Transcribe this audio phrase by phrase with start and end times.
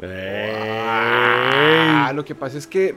[0.00, 2.96] Ah, lo que pasa es que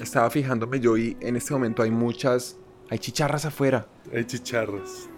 [0.00, 2.56] estaba fijándome yo y en este momento hay muchas.
[2.90, 3.86] Hay chicharras afuera.
[4.14, 5.08] Hay chicharras.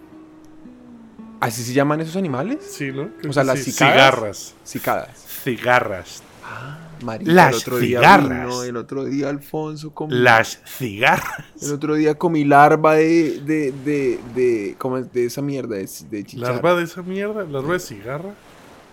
[1.39, 2.57] ¿Así se llaman esos animales?
[2.63, 3.09] Sí, ¿no?
[3.17, 3.71] Creo O sea, las sí.
[3.71, 3.93] cicadas.
[3.95, 4.55] Cigarras.
[4.63, 5.25] Cicadas.
[5.43, 6.23] Cigarras.
[7.03, 8.29] Marica, Las el otro día cigarras.
[8.47, 10.13] vino, el otro día Alfonso comí.
[10.15, 11.45] Las cigarras.
[11.61, 13.39] El otro día comí larva de.
[13.41, 13.71] de.
[13.71, 14.19] de.
[14.35, 14.75] de.
[14.77, 15.11] ¿cómo es?
[15.11, 16.53] de esa mierda de, de chicharra.
[16.53, 17.43] ¿Larva de esa mierda?
[17.45, 18.33] ¿Larva de cigarra?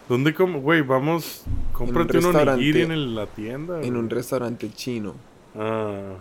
[0.09, 0.61] ¿Dónde como?
[0.61, 1.45] Güey, vamos.
[1.72, 2.52] Cómprate un, restaurante.
[2.52, 3.74] onigiri en la tienda.
[3.74, 4.01] En güey.
[4.01, 5.14] un restaurante chino.
[5.55, 6.14] Ah.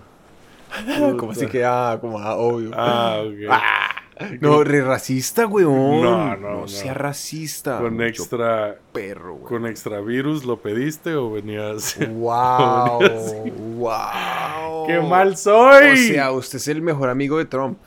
[1.18, 2.72] como así que, ah, como, ah, obvio.
[2.74, 3.54] Ah, ok.
[4.42, 6.02] No, re racista, weón.
[6.02, 6.68] No, no, no.
[6.68, 7.78] sea racista.
[7.78, 8.76] Con extra.
[8.92, 9.48] perro, weón.
[9.48, 11.98] ¿Con extra virus lo pediste o venías.?
[12.10, 13.00] Wow,
[13.76, 14.88] wow.
[14.88, 15.92] ¡Qué mal soy!
[15.92, 17.78] O sea, usted es el mejor amigo de Trump.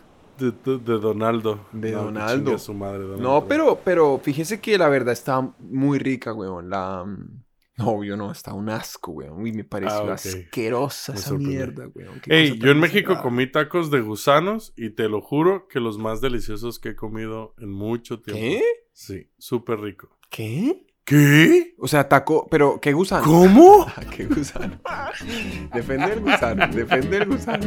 [0.41, 1.67] De, de- de Donaldo.
[1.73, 2.59] De No, Donaldo.
[2.59, 3.23] su madre, Donaldo.
[3.23, 6.71] No, pero, pero fíjese que la verdad está muy rica, weón.
[6.71, 7.05] La.
[7.05, 7.43] mm,
[7.77, 9.41] No, obvio no, está un asco, weón.
[9.41, 12.21] Uy, me pareció Ah, asquerosa Me esa mierda, weón.
[12.27, 13.23] Ey, yo en México cerrada.
[13.23, 17.55] comí tacos de gusanos y te lo juro que los más deliciosos que he comido
[17.59, 18.41] en mucho tiempo.
[18.41, 18.63] ¿Qué?
[18.93, 20.11] Sí, súper rico.
[20.29, 20.85] ¿Qué?
[21.05, 21.75] ¿Qué?
[21.79, 23.25] O sea, taco, pero ¿qué gusano?
[23.25, 23.87] ¿Cómo?
[24.15, 24.79] ¿Qué gusano?
[25.75, 27.67] Defende el gusano, defende el gusano.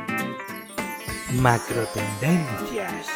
[1.39, 3.07] Macro tendencias.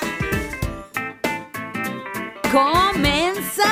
[2.52, 3.66] ¡Comenzamos!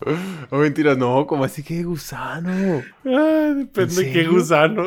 [0.50, 2.82] No, mentiras, no, como así que gusano?
[3.04, 4.86] Ay, depende ¿En de qué gusano.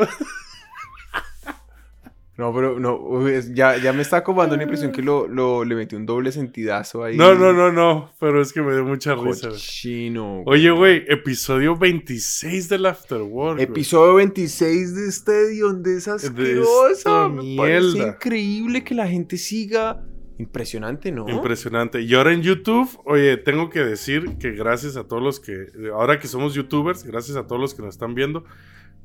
[2.36, 5.76] No, pero no, es- ya, ya me está acomodando la impresión que lo, lo- le
[5.76, 7.16] metí un doble sentidazo ahí.
[7.16, 8.12] No, no, no, no.
[8.20, 9.50] Pero es que me dio mucha risa.
[9.50, 9.52] güey.
[9.60, 10.42] Cochino.
[10.48, 13.58] Oye, güey, episodio 26 del Afterwork.
[13.58, 13.64] güey.
[13.64, 17.30] Episodio 26 de este de esa De asquerosa.
[17.30, 20.04] Me parece increíble que la gente siga.
[20.40, 21.30] Impresionante, ¿no?
[21.30, 22.02] Impresionante.
[22.02, 26.20] Y ahora en YouTube, oye, tengo que decir que gracias a todos los que, ahora
[26.20, 28.44] que somos youtubers, gracias a todos los que nos están viendo,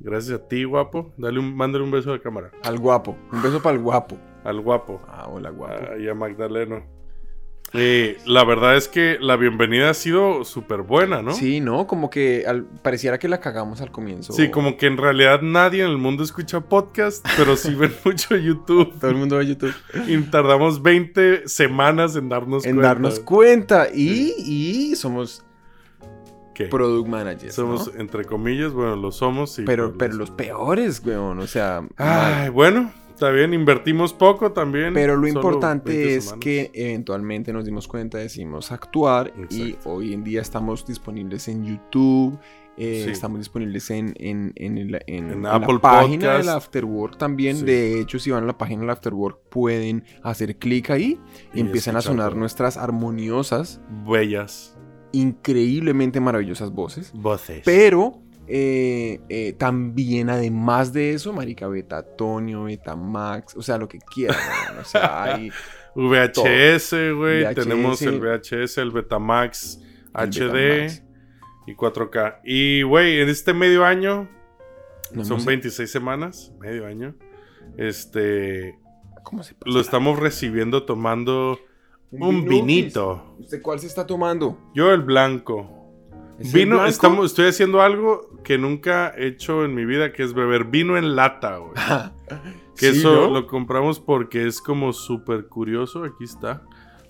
[0.01, 2.51] gracias a ti, guapo, dale un, mándale un beso de cámara.
[2.65, 3.17] Al guapo.
[3.33, 4.17] Un beso para el guapo.
[4.45, 5.01] Al guapo.
[5.09, 5.75] Ah, hola, guapo.
[5.93, 6.83] ah, y a Magdaleno.
[7.75, 11.33] Eh, la verdad es que la bienvenida ha sido súper buena, ¿no?
[11.33, 11.87] Sí, ¿no?
[11.87, 14.33] Como que al- pareciera que la cagamos al comienzo.
[14.33, 18.37] Sí, como que en realidad nadie en el mundo escucha podcast, pero sí ven mucho
[18.37, 18.99] YouTube.
[18.99, 19.75] Todo el mundo ve YouTube.
[20.07, 22.89] Y tardamos 20 semanas en darnos en cuenta.
[22.89, 23.89] darnos cuenta.
[23.95, 25.45] Y, y somos
[26.67, 27.55] Product managers.
[27.55, 28.01] Somos, ¿no?
[28.01, 29.63] entre comillas, bueno, lo somos, sí.
[29.65, 31.39] Pero, pero los peores, weón.
[31.39, 31.83] O sea.
[31.97, 32.51] Ay, mal.
[32.51, 34.95] bueno, está bien, invertimos poco también.
[34.95, 36.41] Pero lo importante 20 es semanas.
[36.45, 39.91] que eventualmente nos dimos cuenta, decidimos actuar y Exacto.
[39.91, 42.39] hoy en día estamos disponibles en YouTube,
[42.81, 43.11] eh, Sí.
[43.11, 46.39] estamos disponibles en, en, en, el- en- En en Apple la página Podcast.
[46.39, 47.57] del Afterwork también.
[47.57, 47.65] Sí.
[47.65, 51.19] De hecho, si van a la página del Afterwork pueden hacer clic ahí
[51.53, 54.78] y, Y empiezan a sonar nuestras armoniosas, Bellas
[55.13, 57.11] increíblemente maravillosas voces.
[57.15, 57.63] voces.
[57.65, 63.89] Pero eh, eh, también, además de eso, Marica Beta Antonio, Beta Max, o sea, lo
[63.89, 64.37] que quieran.
[64.71, 65.51] weón, O sea, hay
[65.95, 67.55] VHS, güey.
[67.55, 69.81] Tenemos el VHS, el Betamax
[70.15, 71.03] el HD Betamax.
[71.67, 72.37] y 4K.
[72.45, 74.29] Y, güey, en este medio año,
[75.13, 77.15] No son hemos- 26 semanas, medio año.
[77.77, 78.79] Este,
[79.25, 79.71] ¿Cómo se pasa?
[79.73, 81.59] lo estamos recibiendo tomando
[82.11, 83.35] un vinito.
[83.39, 84.59] ¿Usted cuál se está tomando?
[84.75, 85.75] Yo el blanco.
[86.39, 86.91] ¿Es el Vino, blanco?
[86.91, 90.97] estamos, estoy haciendo algo que nunca he hecho en mi vida, que es beber vino
[90.97, 91.73] en lata, güey.
[92.77, 93.31] Que Sí, eso ¿no?
[93.31, 96.05] lo compramos porque es como súper curioso.
[96.05, 96.63] Aquí está.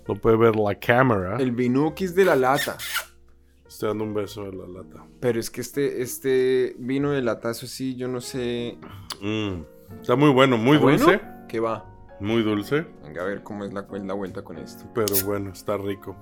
[0.07, 1.37] Lo puede ver la cámara.
[1.37, 2.75] El vinukis de la lata.
[3.67, 5.05] Estoy dando un beso a la lata.
[5.19, 8.79] Pero es que este, este vino de lata, eso sí, yo no sé.
[9.21, 9.61] Mm,
[10.01, 11.03] Está muy bueno, muy ¿Está bueno?
[11.05, 11.21] dulce.
[11.47, 11.85] ¿Qué va?
[12.19, 12.85] Muy dulce.
[13.03, 14.85] Venga a ver cómo es la, la vuelta con esto.
[14.93, 16.17] Pero bueno, está rico.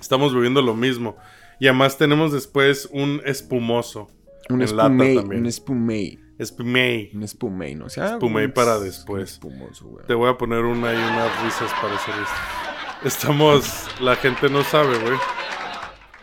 [0.00, 1.16] Estamos bebiendo lo mismo.
[1.58, 4.08] Y además tenemos después un espumoso.
[4.48, 5.28] Un también.
[5.28, 6.18] un espumey.
[6.38, 7.10] Espumey.
[7.14, 7.86] Un espumey, ¿no?
[7.86, 9.32] O sea, Espumey un- para después.
[9.32, 10.06] espumoso, güey.
[10.06, 13.08] Te voy a poner una y unas risas para hacer esto.
[13.08, 13.86] Estamos.
[14.00, 15.18] La gente no sabe, güey.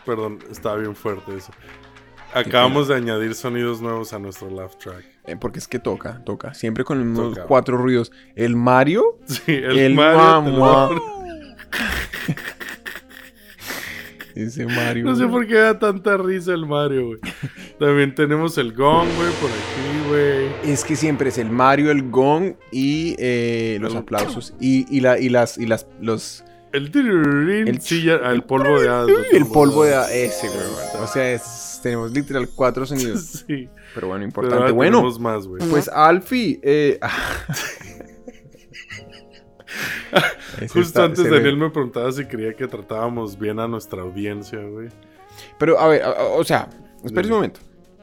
[0.04, 1.52] Perdón, estaba bien fuerte eso.
[2.34, 5.04] Acabamos de añadir sonidos nuevos a nuestro laugh track.
[5.30, 6.54] Eh, porque es que toca, toca.
[6.54, 7.46] Siempre con los mismos Toca.
[7.46, 8.12] cuatro ruidos.
[8.36, 9.18] El Mario.
[9.26, 11.00] Sí, el, El Mario.
[14.34, 15.04] Ese Mario.
[15.04, 17.18] No sé por qué da tanta risa el Mario, güey.
[17.78, 20.72] También tenemos el gong, güey, por aquí, güey.
[20.72, 24.54] Es que siempre es el Mario, el gong y eh, los aplausos.
[24.60, 27.80] Y, y, la, y las, y las, los, El El-
[28.24, 31.02] el polvo de güey, el polvo de ese, güey.
[31.02, 33.44] O sea, es- tenemos literal cuatro sonidos.
[33.46, 33.68] Sí.
[33.94, 34.56] Pero bueno, Pero importante.
[34.62, 35.62] ahora bueno, tenemos más, güey.
[35.68, 36.60] pues Alfie.
[36.62, 36.98] Eh,
[40.60, 41.30] Justo está- antes.
[41.30, 44.88] Daniel me preguntaba si creía que tratábamos bien a nuestra audiencia, güey.
[45.58, 46.68] Pero a ver, a- a- o sea,
[47.04, 47.60] espera un momento.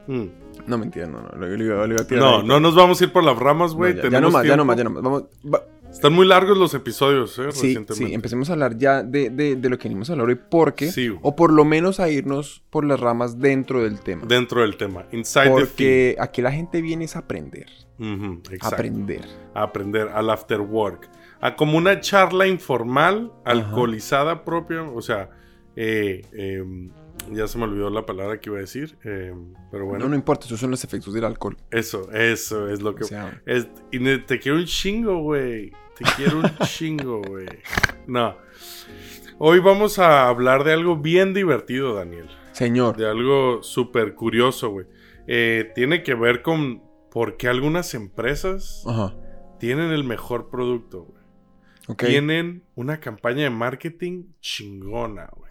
[0.08, 0.26] Mm.
[0.66, 1.30] No, mentira, no, no.
[1.38, 2.48] Lo, lo iba- lo iba a tirar No, ahí.
[2.48, 3.94] no nos vamos a ir por las ramas, güey.
[3.94, 5.04] No, ya, ya no más, ya no más, ya no más.
[5.04, 5.64] Vamos, va-
[5.98, 9.70] Están muy largos los episodios, eh, sí, sí, empecemos a hablar ya de, de, de
[9.70, 11.12] lo que venimos a hablar hoy, porque, Sí.
[11.24, 14.24] o por lo menos a irnos por las ramas dentro del tema.
[14.28, 15.08] Dentro del tema.
[15.12, 17.66] Inside the porque aquí la gente viene es a aprender.
[18.00, 18.68] exacto.
[18.76, 19.26] Aprender.
[19.56, 21.10] a aprender al after work.
[21.42, 24.84] A como una charla informal, alcoholizada propia.
[24.84, 25.32] O sea,
[25.76, 26.92] eh, em,
[27.32, 28.96] ya se me olvidó la palabra que iba a decir.
[29.04, 31.58] em, pero bueno, No, no importa, esos son los efectos del alcohol.
[31.72, 33.04] eso, eso es lo que.
[33.04, 35.72] O sea, es- y te quiero un chingo, güey.
[35.98, 37.48] Te quiero un chingo, güey.
[38.06, 38.38] No.
[39.40, 42.30] Hoy vamos a hablar de algo bien divertido, Daniel.
[42.54, 42.98] señor.
[42.98, 44.86] De algo súper curioso, güey.
[45.28, 49.16] Eh, tiene que ver con por qué algunas empresas Ajá.
[49.60, 51.98] tienen el mejor producto, güey.
[51.98, 55.50] Tienen una campaña de marketing chingona, güey.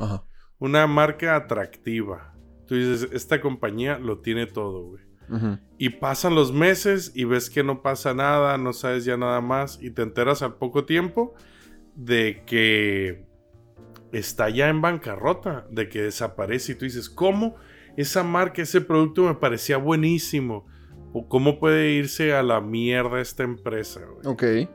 [0.59, 2.35] Una marca atractiva.
[2.67, 5.03] Tú dices, esta compañía lo tiene todo, güey.
[5.79, 9.79] Y pasan los meses y ves que no pasa nada, no sabes ya nada más
[9.83, 11.35] y te enteras al poco tiempo
[11.95, 13.25] de que
[14.13, 17.57] está ya en bancarrota, de que desaparece y tú dices, ¿cómo
[17.97, 20.67] esa marca, ese producto me parecía buenísimo?
[21.13, 24.01] ¿O cómo puede irse a la mierda esta empresa?
[24.05, 24.27] güey?
[24.27, 24.69] Ok.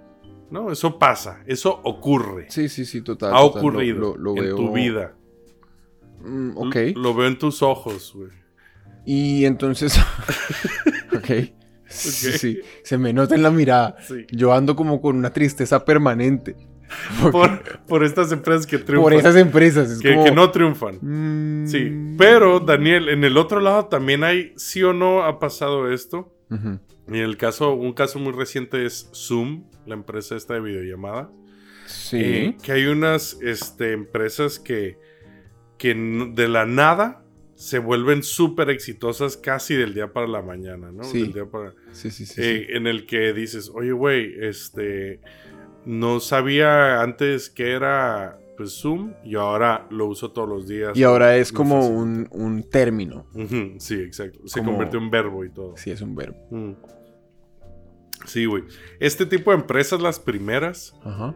[0.49, 2.47] No, eso pasa, eso ocurre.
[2.49, 3.33] Sí, sí, sí, total.
[3.33, 5.15] ha total, lo- ocurrido lo- lo en veo- tu vida.
[6.23, 6.75] Mm, ok.
[6.75, 8.29] L- Lo veo en tus ojos, güey.
[9.05, 9.97] Y entonces.
[11.15, 11.51] ok.
[11.87, 13.97] Sí, sí, se me nota en la mirada.
[14.07, 14.25] Sí.
[14.31, 16.55] Yo ando como con una tristeza permanente.
[17.31, 19.03] Por, por estas empresas que triunfan.
[19.03, 19.89] por esas empresas.
[19.91, 20.99] Es que, como, que no triunfan.
[21.01, 25.91] mm, Sí, pero Daniel, en el otro lado también hay, sí o no ha pasado
[25.91, 26.33] esto.
[26.49, 30.61] ujú, Y en el caso, un caso muy reciente es Zoom, la empresa esta de
[30.61, 31.29] videollamada.
[31.85, 32.17] Sí.
[32.21, 34.97] Eh, que hay unas este, empresas que,
[35.77, 37.20] que de la nada
[37.61, 41.03] se vuelven súper exitosas casi del día para la mañana, ¿no?
[41.03, 41.21] Sí.
[41.21, 42.41] Del día para- sí, sí, sí.
[42.41, 42.73] eh, sí.
[42.75, 45.19] En el que dices, oye, güey, este,
[45.85, 50.97] no sabía antes que era pues, Zoom y ahora lo uso todos los días.
[50.97, 53.27] Y ahora es como un, un término.
[53.77, 54.39] Sí, exacto.
[54.47, 55.75] Se Como- convirtió en verbo y todo.
[55.77, 56.37] Sí, es un verbo.
[56.49, 56.71] Mm.
[58.25, 58.63] Sí, güey.
[58.99, 61.35] Este tipo de empresas, las primeras, Ajá.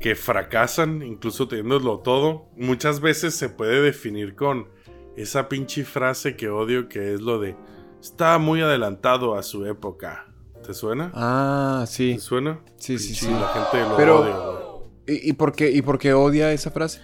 [0.00, 4.73] que fracasan, incluso teniéndolo todo, muchas veces se puede definir con
[5.16, 7.56] esa pinche frase que odio, que es lo de
[8.00, 10.26] está muy adelantado a su época.
[10.66, 11.10] ¿Te suena?
[11.14, 12.14] Ah, sí.
[12.14, 12.60] ¿Te suena?
[12.78, 13.30] Sí, sí, sí.
[13.30, 15.14] La gente lo Pero- odia.
[15.14, 17.00] ¿Y, y por qué, ¿Y por qué odia esa frase?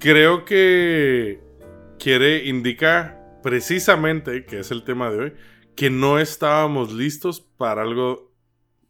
[0.00, 1.40] Creo que
[1.98, 5.32] quiere, indica precisamente, que es el tema de hoy,
[5.76, 8.32] que no estábamos listos para algo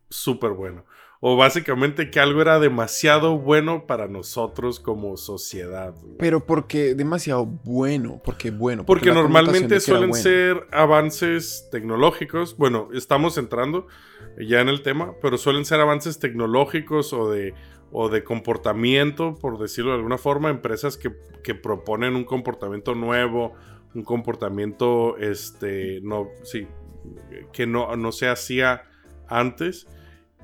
[0.09, 0.87] súper bueno.
[1.27, 5.95] O básicamente que algo era demasiado bueno para nosotros como sociedad.
[5.99, 6.19] güey.
[6.19, 8.21] Pero porque demasiado bueno.
[8.23, 8.85] Porque bueno.
[8.85, 10.23] Porque normalmente suelen bueno.
[10.23, 12.59] ser avances tecnológicos.
[12.59, 13.87] Bueno, estamos entrando
[14.37, 17.55] ya en el tema, pero suelen ser avances tecnológicos o de,
[17.91, 21.11] o de comportamiento, por decirlo de alguna forma, empresas que,
[21.43, 23.55] que proponen un comportamiento nuevo,
[23.95, 26.69] un comportamiento, este, no, sí,
[27.51, 28.83] que no, no se hacía
[29.27, 29.87] antes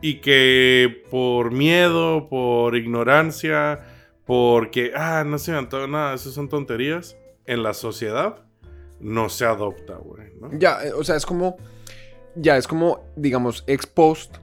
[0.01, 3.81] y que por miedo, por ignorancia,
[4.27, 7.17] porque, ah, no se me antoja nada, eso son tonterías,
[7.47, 8.45] en la sociedad
[9.01, 10.51] no se adopta, güey, ¿no?
[10.59, 11.57] Ya, eh, o sea, es como.
[12.37, 14.37] Ya, es como, digamos, ex post.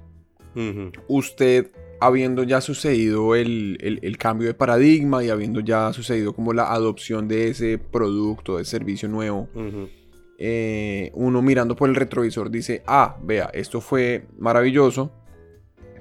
[0.55, 1.67] Ujú, Usted
[1.99, 6.71] habiendo ya sucedido el, el- el cambio de paradigma y habiendo ya sucedido como la
[6.73, 9.89] adopción de ese producto, de servicio nuevo, ujú.
[10.37, 15.11] eh, uno mirando por el retrovisor dice, ah, vea, esto fue maravilloso.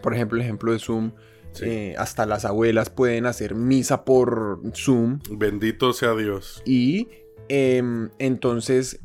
[0.03, 1.13] Por ejemplo, el ejemplo de Zoom,
[1.53, 1.65] Sí.
[1.67, 6.63] eh, hasta las abuelas pueden hacer misa por Zoom Bendito sea Dios.
[6.67, 7.09] y
[7.49, 9.01] em, entonces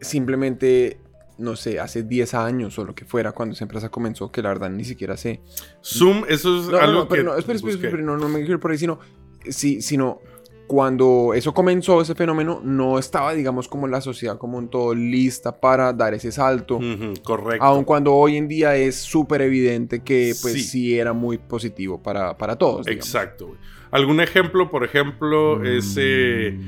[0.00, 0.98] simplemente,
[1.38, 4.50] no sé, hace 10 años o lo que fuera cuando esa empresa comenzó, que la
[4.50, 5.40] verdad ni siquiera sé.
[5.82, 8.38] Zoom, eso es No, algo no, pero que no, espera, espera, espera, no, no me
[8.40, 10.20] quiero ir por ahí, sino
[10.66, 15.60] cuando eso comenzó, ese fenómeno, no estaba, digamos, como la sociedad como un todo lista
[15.60, 16.80] para dar ese salto.
[17.22, 17.64] Correcto.
[17.64, 20.62] Aun cuando hoy en día es súper evidente que pues Sí.
[20.62, 20.98] sí.
[20.98, 22.86] era muy positivo para, para todos.
[22.86, 23.06] digamos.
[23.06, 23.54] Exacto.
[23.90, 26.58] ¿Algún ejemplo, por ejemplo, es eh,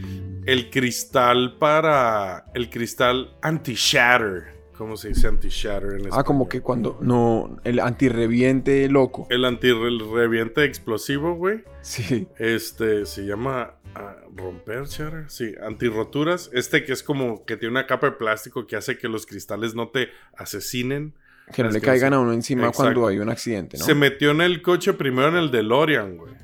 [0.47, 2.45] el cristal para.
[2.55, 4.56] El cristal anti-shatter.
[4.77, 6.49] ¿Cómo se dice anti-shatter en Ah, como español?
[6.49, 9.27] que cuando no, el antirreviente loco.
[9.31, 11.65] El antirreviente explosivo, güey.
[11.83, 12.29] Sí.
[12.39, 15.25] Este se llama ah, romper shatter.
[15.31, 16.51] Sí, antirroturas.
[16.53, 19.75] Este que es como que tiene una capa de plástico que hace que los cristales
[19.75, 21.15] no te asesinen.
[21.55, 22.83] Que no le caigan a uno encima Exacto.
[22.83, 23.85] cuando hay un accidente, ¿no?
[23.85, 26.35] Se metió en el coche primero en el DeLorean, güey.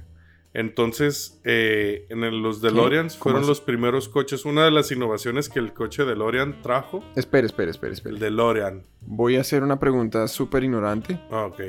[0.54, 4.44] Entonces, eh, en el- los DeLoreans ¿Cómo fueron los primeros coches.
[4.44, 8.14] Una de las innovaciones que el coche DeLorean trajo, Espera, espera, espera, espera.
[8.14, 8.82] el DeLorean.
[9.00, 11.18] Voy a hacer una pregunta súper ignorante.
[11.30, 11.60] Ah, ok.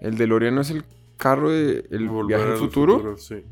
[0.00, 0.84] ¿El DeLorean no es el
[1.16, 3.16] carro de el Volver viaje al al futuro?
[3.16, 3.42] Sí.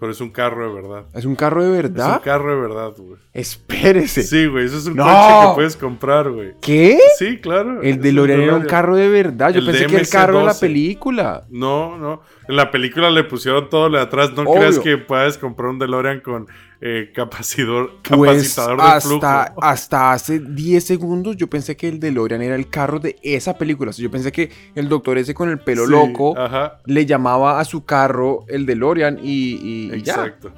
[0.00, 1.04] Pero es un carro de verdad.
[1.12, 2.14] ¿Es un carro de Es verdad?
[2.14, 3.18] un carro de verdad, güey.
[3.32, 4.22] Espérese.
[4.22, 4.66] Sí, güey.
[4.66, 5.04] Eso es un ¡No!
[5.04, 6.54] coche que puedes comprar, güey.
[6.60, 6.98] ¿Qué?
[7.18, 7.82] Sí, claro.
[7.82, 9.50] El es DeLorean era un carro de verdad.
[9.52, 10.60] Yo El pensé que el carro de la DMC-12.
[10.60, 11.44] película.
[11.50, 12.22] No, no.
[12.48, 14.32] En la película le pusieron todo lo de atrás.
[14.34, 14.54] No Obvio.
[14.54, 16.46] creas que puedes comprar un DeLorean con
[16.80, 19.26] eh, capacidor, Pues capacitador de flujo.
[19.26, 23.58] hasta, hasta hace 10 segundos yo pensé que el DeLorean era el carro de esa
[23.58, 23.90] película.
[23.90, 26.80] O sea, yo pensé que el doctor ese con el pelo Sí, loco Ajá.
[26.86, 30.14] le llamaba a su carro el DeLorean y, y- y ya.
[30.14, 30.52] Exacto.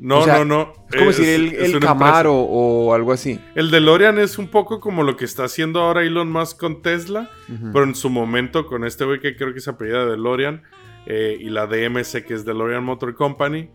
[0.00, 0.72] No, O sea, no, no.
[0.90, 2.52] Es como Es- decir el, el Camaro empresa.
[2.52, 3.38] o algo así.
[3.54, 7.30] El DeLorean es un poco como lo que está haciendo ahora Elon Musk con Tesla,
[7.72, 10.62] pero en su momento con este güey que creo que se apellida DeLorean
[11.06, 13.70] eh, y la DMC que es DeLorean Motor Company,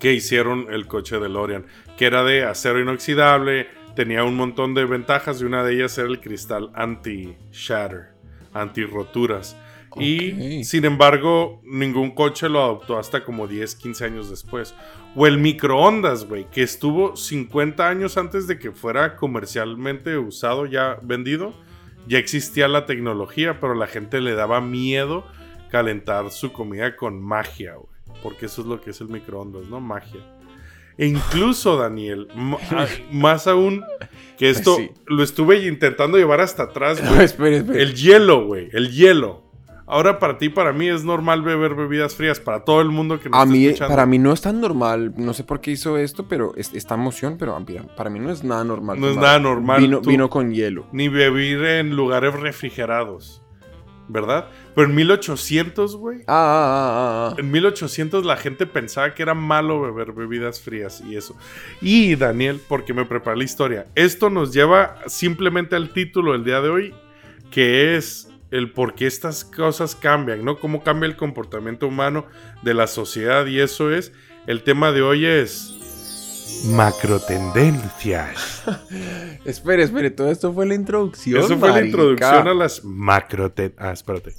[0.00, 1.66] que hicieron el coche DeLorean,
[1.96, 6.08] que era de acero inoxidable, tenía un montón de ventajas y una de ellas era
[6.08, 8.14] el cristal anti-shatter,
[8.52, 9.56] anti-roturas.
[9.96, 14.74] Y sin embargo, ningún coche lo adoptó hasta como 10, 15 años después.
[15.16, 20.98] O el microondas, güey, que estuvo 50 años antes de que fuera comercialmente usado, ya
[21.02, 21.54] vendido.
[22.06, 25.26] Ya existía la tecnología, pero la gente le daba miedo
[25.70, 27.99] calentar su comida con magia, güey.
[28.22, 29.80] Porque eso es lo que es el microondas, ¿no?
[29.80, 30.20] Magia.
[30.98, 32.28] E incluso, Daniel,
[33.12, 33.82] más aún
[34.36, 34.90] que esto Sí.
[35.06, 37.54] lo estuve intentando llevar hasta atrás, No, güey.
[37.80, 38.68] El hielo, güey.
[38.72, 39.48] El hielo.
[39.86, 42.38] Ahora para ti, para mí es normal beber bebidas frías.
[42.38, 43.92] Para todo el mundo que nos A está mí, escuchando.
[43.94, 45.14] para mí no es tan normal.
[45.16, 48.30] No sé por qué hizo esto, pero es- esta emoción, pero mira, para mí no
[48.30, 49.00] es nada normal.
[49.00, 50.86] No es nada normal, Vino, vino con hielo.
[50.92, 53.42] Ni beber en lugares refrigerados.
[54.12, 54.48] ¿Verdad?
[54.74, 56.18] Pero en 1800, güey.
[56.20, 57.34] Ah, ah, ah, ah, ah.
[57.38, 61.36] En 1800 la gente pensaba que era malo beber bebidas frías y eso.
[61.80, 66.60] Y Daniel, porque me preparé la historia, esto nos lleva simplemente al título del día
[66.60, 66.94] de hoy,
[67.52, 70.58] que es el por qué estas cosas cambian, ¿no?
[70.58, 72.26] Cómo cambia el comportamiento humano
[72.62, 74.12] de la sociedad y eso es,
[74.46, 75.76] el tema de hoy es...
[76.64, 78.62] Macrotendencias.
[79.44, 81.42] Espere, espere, todo esto fue la introducción.
[81.42, 83.74] Eso fue la introducción a las macroten...
[83.78, 84.34] Ah, espérate.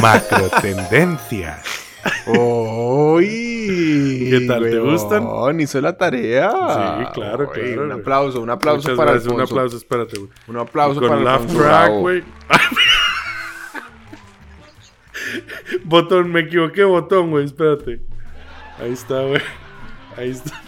[0.00, 1.64] Macrotendencias.
[2.26, 4.28] ¡Uy!
[4.30, 4.62] ¿Qué tal?
[4.62, 5.60] ¿Te gustan?
[5.60, 6.50] hizo la tarea.
[6.50, 10.30] Sí, claro, Uy, claro, Un aplauso, un aplauso Muchas para gracias, un aplauso, espérate, güey.
[10.46, 12.22] Un aplauso con para laugh track, güey.
[15.84, 18.00] botón, me equivoqué, botón, güey, espérate.
[18.78, 19.42] Ahí está, güey.
[20.16, 20.67] Ahí está.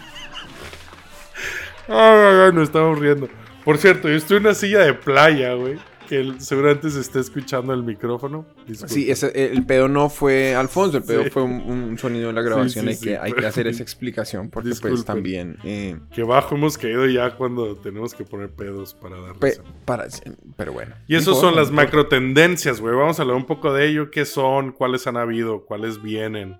[1.90, 3.28] Ay, ay, ay, nos estamos riendo.
[3.64, 5.78] Por cierto, yo estoy en una silla de playa, güey.
[6.09, 8.44] Que seguramente se está escuchando el micrófono.
[8.66, 8.92] Disculpa.
[8.92, 11.30] Sí, ese- el pedo no fue Alfonso, el pedo Sí.
[11.30, 12.85] fue un, un sonido de la grabación.
[12.87, 15.56] sí, hay, que, hay que hacer esa explicación porque pues también...
[15.62, 20.09] eh, Que bajo hemos caído ya cuando tenemos que poner pedos para dar pe- para,
[20.56, 20.97] pero bueno.
[21.06, 22.92] Y esas son las macro tendencias, güey.
[22.97, 24.11] Vamos a hablar un poco de ello.
[24.11, 24.73] ¿Qué son?
[24.73, 25.64] ¿Cuáles han habido?
[25.64, 26.59] ¿Cuáles vienen?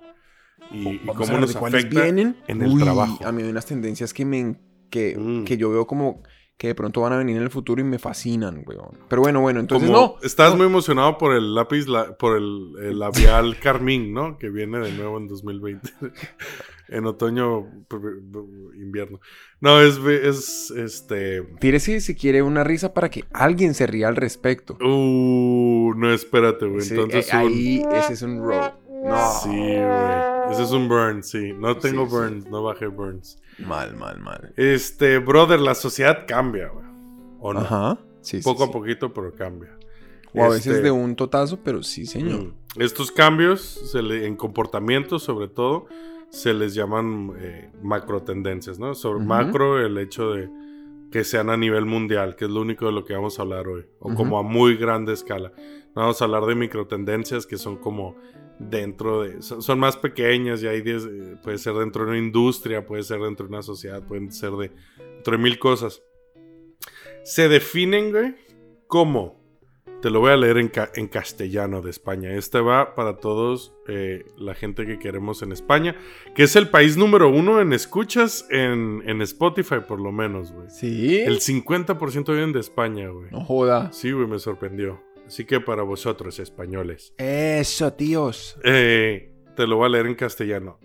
[0.71, 2.37] Y, cómo nos afecta vienen.
[2.47, 3.19] en el Uy, trabajo.
[3.27, 4.55] A mí hay unas tendencias que me
[4.91, 5.45] que, Mm.
[5.45, 6.23] que yo veo como
[6.59, 8.99] que de pronto van a venir en el futuro y me fascinan, weón.
[9.09, 10.17] Pero bueno, bueno, entonces Como no.
[10.23, 10.59] estás no.
[10.59, 14.37] muy emocionado por el lápiz, la- por el, el labial carmín, ¿no?
[14.37, 15.91] Que viene de nuevo en 2020.
[16.91, 17.67] en otoño,
[18.75, 19.21] invierno.
[19.61, 21.43] No, es, es este...
[21.61, 24.77] Tírese si quiere una risa para que alguien se ría al respecto.
[24.85, 26.83] Uh, no, espérate, güey.
[26.83, 28.61] Sí, Entonces eh, un- ahí ese es un row.
[29.05, 29.31] No.
[29.43, 30.30] Sí, güey.
[30.51, 31.53] Ese es un burn, sí.
[31.53, 32.17] No tengo Sí, sí.
[32.17, 33.39] burns, no bajé burns.
[33.59, 34.53] Mal, mal, mal.
[34.57, 36.85] Este, brother, la sociedad cambia, güey.
[37.41, 37.61] ¿O no?
[37.61, 37.99] Ajá.
[38.21, 39.71] Sí, sí, Poco a poquito, pero cambia.
[40.35, 42.53] O a veces Este, de un totazo, pero sí, señor.
[42.77, 45.87] Estos cambios, se le- en comportamiento sobre todo,
[46.31, 48.95] se les llaman eh, macro tendencias, ¿no?
[48.95, 50.49] Sobre macro, el hecho de
[51.11, 53.67] que sean a nivel mundial, que es lo único de lo que vamos a hablar
[53.67, 55.51] hoy, o como a muy grande escala.
[55.97, 58.15] No vamos a hablar de microtendencias que son como
[58.61, 59.43] dentro de...
[59.43, 63.03] Son, son más pequeñas y hay 10, eh, puede ser dentro de una industria, puede
[63.03, 64.71] ser dentro de una sociedad, pueden ser de,
[65.15, 66.03] dentro de mil cosas.
[67.25, 68.35] Se definen, güey,
[68.87, 69.41] como...
[70.03, 72.33] Te lo voy a leer en, ca- en castellano de España.
[72.35, 75.95] Este va para todos eh, la gente que queremos en España,
[76.35, 80.71] que es el país número uno en escuchas en, en Spotify, por lo menos, güey.
[80.71, 81.19] ¿Sí?
[81.21, 83.31] El 50% vienen de España, güey.
[83.31, 83.93] No joda.
[83.93, 85.03] Sí, güey, me sorprendió.
[85.31, 87.15] Así que para vosotros, españoles.
[87.17, 88.59] Eso, tíos.
[88.65, 90.81] Eh, te lo voy a leer en castellano.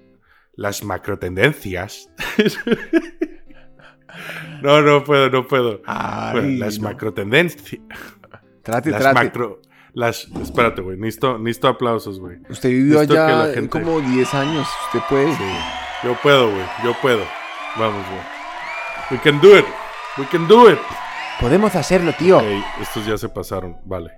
[0.54, 2.12] Las macrotendencias.
[4.62, 5.82] no, no puedo, no puedo.
[5.88, 6.90] Ay, Bueno, las no.
[6.90, 7.82] macrotendencias.
[8.62, 9.16] Trate, Las trate.
[9.16, 9.62] macro.
[9.94, 10.28] Las.
[10.42, 10.96] Espérate, güey.
[10.98, 12.38] Necesito, necesito aplausos, güey.
[12.48, 14.68] Usted vivió allá gente- como 10 años.
[14.86, 15.34] Usted puede.
[15.36, 15.44] Sí.
[16.04, 16.66] Yo puedo, güey.
[16.84, 17.24] Yo puedo.
[17.78, 18.22] Vamos, güey.
[19.10, 19.66] We can do it.
[20.20, 20.78] We can do it.
[21.42, 22.40] Podemos hacerlo, tío.
[22.80, 24.12] Estos ya se pasaron, vale.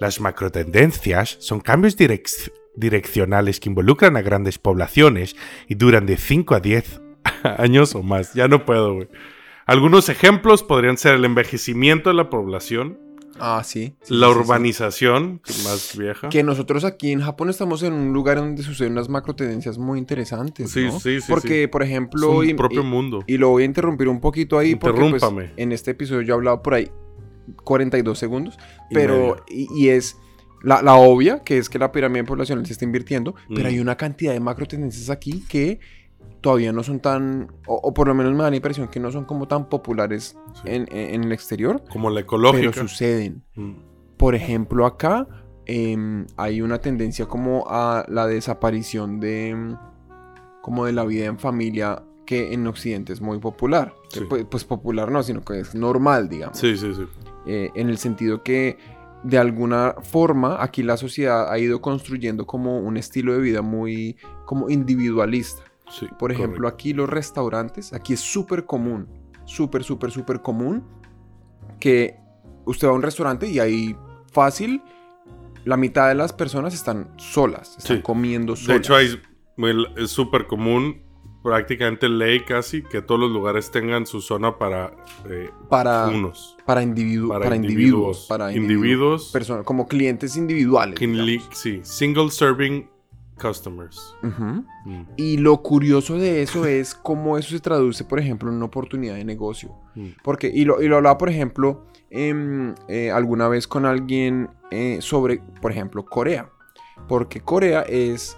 [0.00, 5.36] Las macrotendencias son cambios direc- direccionales que involucran a grandes poblaciones
[5.68, 7.00] y duran de 5 a 10
[7.58, 8.34] años o más.
[8.34, 9.08] Ya no puedo, güey.
[9.66, 12.98] Algunos ejemplos podrían ser el envejecimiento de la población,
[13.42, 13.94] Ah, sí.
[14.02, 14.44] sí, la sí, sí, sí.
[14.44, 16.28] urbanización, que es más vieja.
[16.28, 20.70] Que nosotros aquí en Japón estamos en un lugar donde suceden unas macrotendencias muy interesantes.
[20.70, 20.98] Sí, ¿no?
[20.98, 21.66] sí, sí, Porque, sí.
[21.68, 22.30] por Es ejemplo.
[22.38, 23.24] un y- propio y- mundo.
[23.26, 25.22] Y lo voy a interrumpir un poquito ahí porque pues,
[25.56, 26.90] en este episodio yo he hablado por ahí
[27.64, 28.58] 42 segundos,
[28.90, 30.16] pero y, y es
[30.62, 33.66] la, la obvia, que es que la pirámide poblacional se está invirtiendo, pero Mm.
[33.66, 35.80] hay una cantidad de macro tendencias aquí que
[36.42, 39.10] todavía no son tan, o, o por lo menos me da la impresión que no
[39.10, 40.60] son como tan populares Sí.
[40.66, 42.72] en, en- en el exterior, Como la pero ecológica.
[42.80, 43.42] suceden.
[43.54, 43.72] Mm.
[44.16, 45.26] Por ejemplo, acá
[45.66, 49.76] em, hay una tendencia como a la desaparición de em,
[50.62, 53.94] como de la vida en familia que en Occidente es muy popular.
[54.08, 54.20] Sí.
[54.28, 56.58] Pues, pues popular no, sino que es normal, digamos.
[56.58, 57.04] Sí, sí, sí.
[57.46, 58.76] Eh, en el sentido que
[59.22, 64.16] de alguna forma aquí la sociedad ha ido construyendo como un estilo de vida muy
[64.46, 65.62] como individualista.
[65.90, 66.74] sí, Por ejemplo, correcto.
[66.74, 69.08] aquí los restaurantes, aquí es súper común,
[69.44, 70.84] súper, súper, súper común
[71.78, 72.16] que
[72.64, 73.96] usted va a un restaurante y ahí
[74.32, 74.82] fácil
[75.64, 78.02] la mitad de las personas están solas, están Sí.
[78.02, 78.68] comiendo solas.
[78.68, 79.20] De hecho, hay,
[79.96, 81.02] es súper común,
[81.42, 84.92] prácticamente ley casi, que todos los lugares tengan su zona para
[85.28, 86.56] eh, para, unos.
[86.66, 87.56] para, individu- Para, para individuos.
[87.56, 89.30] individuos, para individuos.
[89.32, 90.96] personas, como clientes individuales.
[91.52, 92.88] sí, single serving
[93.40, 94.14] customers.
[94.22, 98.66] Mm, Y lo curioso de eso es cómo eso se traduce, por ejemplo, en una
[98.66, 99.74] oportunidad de negocio.
[99.94, 100.08] mm.
[100.22, 104.98] Porque, y lo, y lo hablaba, por ejemplo, em, eh, alguna vez con alguien eh,
[105.00, 106.50] sobre, por ejemplo, Corea.
[107.08, 108.36] Porque Corea es,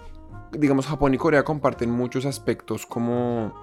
[0.57, 3.53] digamos, Japón y Corea comparten muchos aspectos como,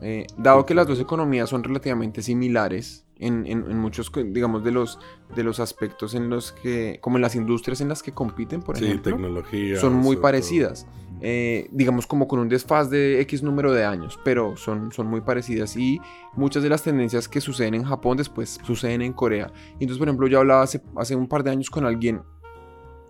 [0.00, 4.70] eh, dado que las dos economías son relativamente similares en, en- en muchos, digamos, de
[4.72, 4.98] los,
[5.34, 8.76] de los aspectos en los que, como en las industrias en las que compiten, por
[8.76, 9.80] Sí, ejemplo, tecnología.
[9.80, 10.86] son muy parecidas.
[11.22, 15.22] eh, digamos como con un desfaz de X número de años, pero son, son muy
[15.22, 15.98] parecidas y
[16.34, 19.50] muchas de las tendencias que suceden en Japón después suceden en Corea.
[19.78, 22.20] Y entonces, por ejemplo, yo hablaba hace, hace un par de años con alguien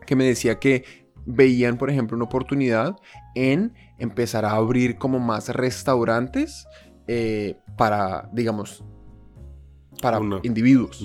[0.06, 2.96] que me decía que veían, por ejemplo, una oportunidad
[3.34, 6.66] en empezar a abrir como más restaurantes
[7.08, 8.84] eh, para, digamos,
[10.02, 11.02] para individuos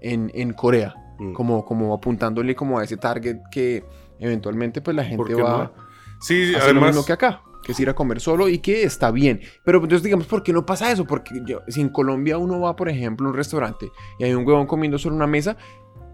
[0.00, 1.32] en, en Corea, mm.
[1.32, 3.84] como, como apuntándole como a ese target que
[4.18, 5.72] eventualmente pues la ¿Por gente va...
[5.74, 5.84] no?
[6.20, 6.90] Sí, hace lo además.
[6.90, 9.40] mismo que acá, que es ir a comer solo y que está bien.
[9.64, 11.04] Pero entonces digamos, ¿por qué no pasa eso?
[11.06, 14.46] Porque yo- si en Colombia uno va, por ejemplo, a un restaurante y hay un
[14.46, 15.56] huevón comiendo solo en una mesa,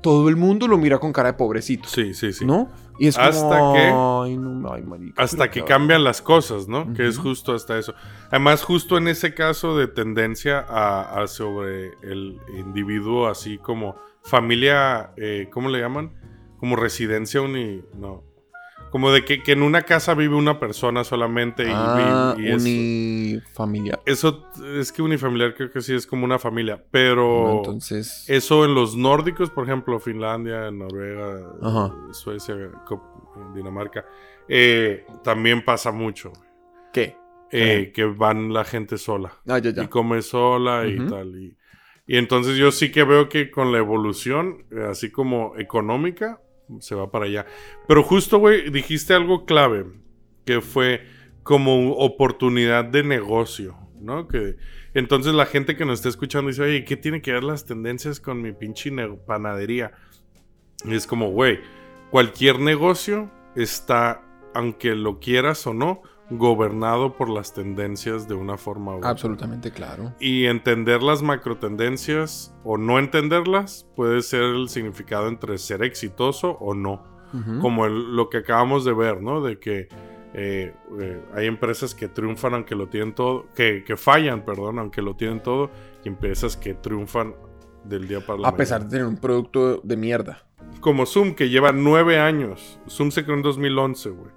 [0.03, 2.47] todo el mundo lo mira con cara de pobrecito, Sí, sí, sí.
[2.47, 2.69] ¿no?
[3.01, 6.93] Y es como, Hasta que- ay, no, ay, marica, Hasta que cambian las cosas, ¿no?
[6.93, 7.95] Que es justo hasta eso.
[8.31, 15.13] Además, justo en ese caso de tendencia a, a sobre el individuo, así como familia,
[15.17, 16.13] eh, ¿cómo le llaman?
[16.59, 17.83] Como residencia uni...
[17.97, 18.23] No.
[18.91, 22.49] Como de que, que en una casa vive una persona solamente y, Ah, y- y
[22.49, 24.01] es- unifamiliar.
[24.05, 28.75] Eso es que unifamiliar creo que sí es como una familia, pero Entonces, eso en
[28.75, 31.95] los nórdicos, por ejemplo, Finlandia, Noruega, Ajá.
[32.13, 32.57] Suecia,
[33.55, 34.05] Dinamarca,
[34.49, 36.33] eh, también pasa mucho.
[36.93, 37.17] ¿qué?
[37.53, 39.83] eh, que van la gente sola Ah, ya, ya.
[39.83, 41.35] y come sola y tal.
[41.37, 41.57] Y,
[42.07, 46.41] y entonces yo sí que veo que con la evolución, eh, así como económica,
[46.79, 47.47] se va para allá.
[47.87, 49.87] Pero justo, güey, dijiste algo clave,
[50.45, 51.07] que fue
[51.43, 54.29] como oportunidad de negocio, ¿no?
[54.29, 54.57] Que
[54.95, 58.21] entonces la gente que nos está escuchando dice, oye, ¿qué tiene que ver las tendencias
[58.21, 58.91] con mi pinche
[59.27, 59.93] panadería?
[60.85, 61.61] Y es como, güey,
[62.11, 64.23] cualquier negocio está,
[64.55, 69.11] aunque lo quieras o no, gobernado por las tendencias de una forma u otra.
[69.11, 70.13] Absolutamente claro.
[70.21, 76.75] Y entender las macrotendencias o no entenderlas puede ser el significado entre ser exitoso o
[76.75, 77.05] no.
[77.61, 79.41] Como el- lo que acabamos de ver, ¿no?
[79.41, 79.87] De que
[80.35, 85.01] eh, eh, hay empresas que triunfan aunque lo tienen todo, que, que fallan, perdón, aunque
[85.03, 85.71] lo tienen todo,
[86.05, 87.35] y empresas que triunfan
[87.85, 90.45] del día para la A pesar de tener un producto de mierda.
[90.81, 92.81] Como Zoom, que lleva nueve años.
[92.89, 94.31] Zoom se creó en 2011, güey.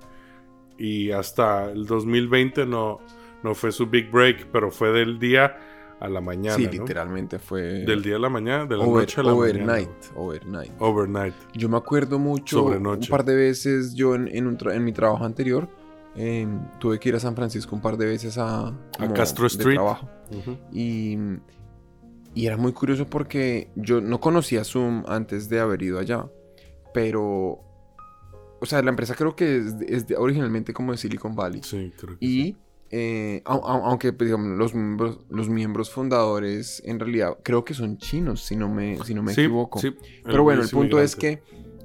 [0.86, 3.00] Y hasta el 2020 no,
[3.44, 5.56] no fue su big break, pero fue del día
[6.00, 6.58] a la mañana.
[6.58, 6.72] sí, ¿no?
[6.72, 9.88] literalmente fue Del día a la mañana, de la over- noche a la overnight.
[9.88, 10.14] mañana.
[10.16, 10.72] Overnight.
[10.80, 11.34] Overnight.
[11.54, 14.84] Yo me acuerdo mucho, Sobre un par de veces, yo en, en un tra- en
[14.84, 15.70] mi trabajo anterior,
[16.16, 19.76] em, tuve que ir a San Francisco un par de veces a, como Castro Street.
[19.76, 20.10] trabajo.
[20.32, 20.58] Ujú.
[20.74, 21.18] Y,
[22.36, 26.26] y era muy curioso porque yo no conocía Zoom antes de haber ido allá.
[26.94, 27.60] Pero,
[28.64, 31.62] o sea, la empresa creo que es, de- es de- originalmente como de Silicon Valley.
[31.64, 32.40] Sí, creo que sí.
[32.50, 32.58] Y,
[32.96, 37.74] eh, au- au- aunque pues, digamos, los, miembros, los miembros fundadores en realidad creo que
[37.74, 39.80] son chinos, si no me, si no me Sí, equivoco.
[39.80, 41.42] sí, Pero bueno, el punto es que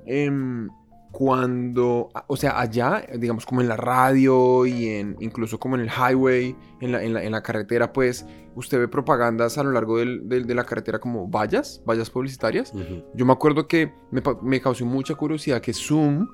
[0.06, 0.68] em,
[1.10, 5.88] cuando, o sea, allá, digamos, como en la radio y en, incluso como en el
[5.90, 9.98] highway, en la, en la, en la carretera, pues, usted ve propagandas a lo largo
[9.98, 12.72] del- del- de la carretera como vallas, vallas publicitarias.
[13.14, 16.28] Yo me acuerdo que me, me causó mucha curiosidad que Zoom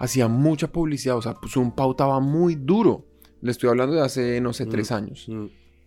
[0.00, 3.06] hacía mucha publicidad, o sea, Zoom pautaba muy duro.
[3.40, 4.68] Le estoy hablando de hace, no sé, Mm.
[4.70, 5.26] tres años.
[5.28, 5.46] Mm.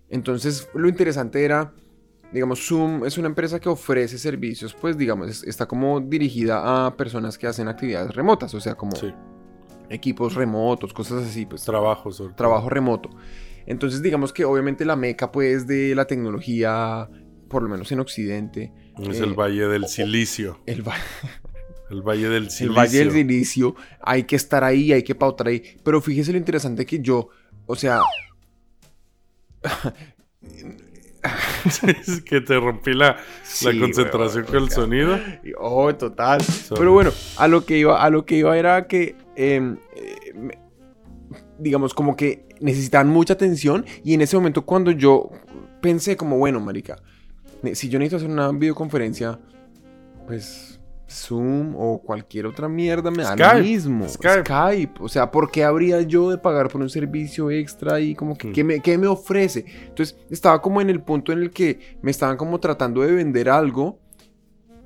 [0.09, 1.73] Entonces, lo interesante era,
[2.31, 6.95] digamos, Zoom es una empresa que ofrece servicios, pues, digamos, es- está como dirigida a
[6.95, 9.11] personas que hacen actividades remotas, o sea, como Sí,
[9.89, 12.37] equipos remotos, cosas así, pues, trabajo sobre todo.
[12.37, 13.09] trabajo remoto.
[13.65, 17.09] Entonces, digamos que obviamente la meca, pues, de la tecnología,
[17.49, 20.59] por lo menos en Occidente, Es eh, el Valle del Silicio.
[20.65, 20.93] el, va-
[21.93, 22.75] El Valle del el Silicio.
[22.75, 25.61] Valle del Silicio, hay que estar ahí, hay que pautar ahí.
[25.83, 27.29] Pero fíjese lo interesante que yo,
[27.65, 28.01] o sea,
[32.07, 35.19] es que te rompí la, la Sí, concentración weón, con el sonido.
[35.59, 36.41] Oh, total.
[36.43, 36.79] Sorry.
[36.79, 40.59] Pero bueno, a lo que iba, a lo que iba era que, em, eh, me-
[41.59, 45.29] digamos, como que necesitaban mucha atención y en ese momento cuando yo
[45.81, 47.01] pensé como, bueno, marica,
[47.73, 49.39] si yo necesito hacer una videoconferencia,
[50.27, 50.79] pues
[51.09, 54.09] Zoom o cualquier otra mierda me da Skype, lo mismo.
[54.09, 54.43] Skype.
[54.45, 54.93] Skype.
[54.99, 58.47] O sea, ¿por qué habría yo de pagar por un servicio extra y como que,
[58.47, 58.53] Mm.
[58.53, 59.65] ¿qué, me, qué me ofrece?
[59.87, 63.49] Entonces, estaba como en el punto en el que me estaban como tratando de vender
[63.49, 63.99] algo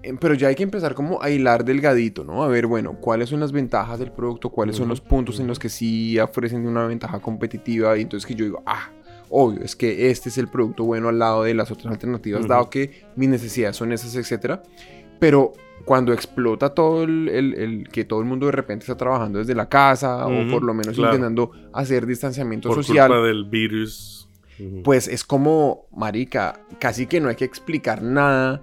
[0.03, 2.43] eh, pero ya hay que empezar como a hilar delgadito, ¿no?
[2.43, 5.57] A ver, bueno, cuáles son las ventajas del producto, cuáles son los puntos en los
[5.57, 8.91] que sí ofrecen una ventaja competitiva y entonces que yo digo, ah,
[9.29, 12.69] obvio, es que este es el producto bueno al lado de las otras alternativas, dado
[12.69, 14.61] que mis necesidades son esas, etcétera.
[15.19, 15.53] Pero
[15.85, 19.55] cuando explota todo el, el- el- que todo el mundo de repente está trabajando desde
[19.55, 21.15] la casa o Ujú, por lo menos claro.
[21.15, 24.29] intentando hacer distanciamiento Por social, culpa del virus.
[24.83, 28.61] Pues es como, marica, casi que no hay que explicar nada.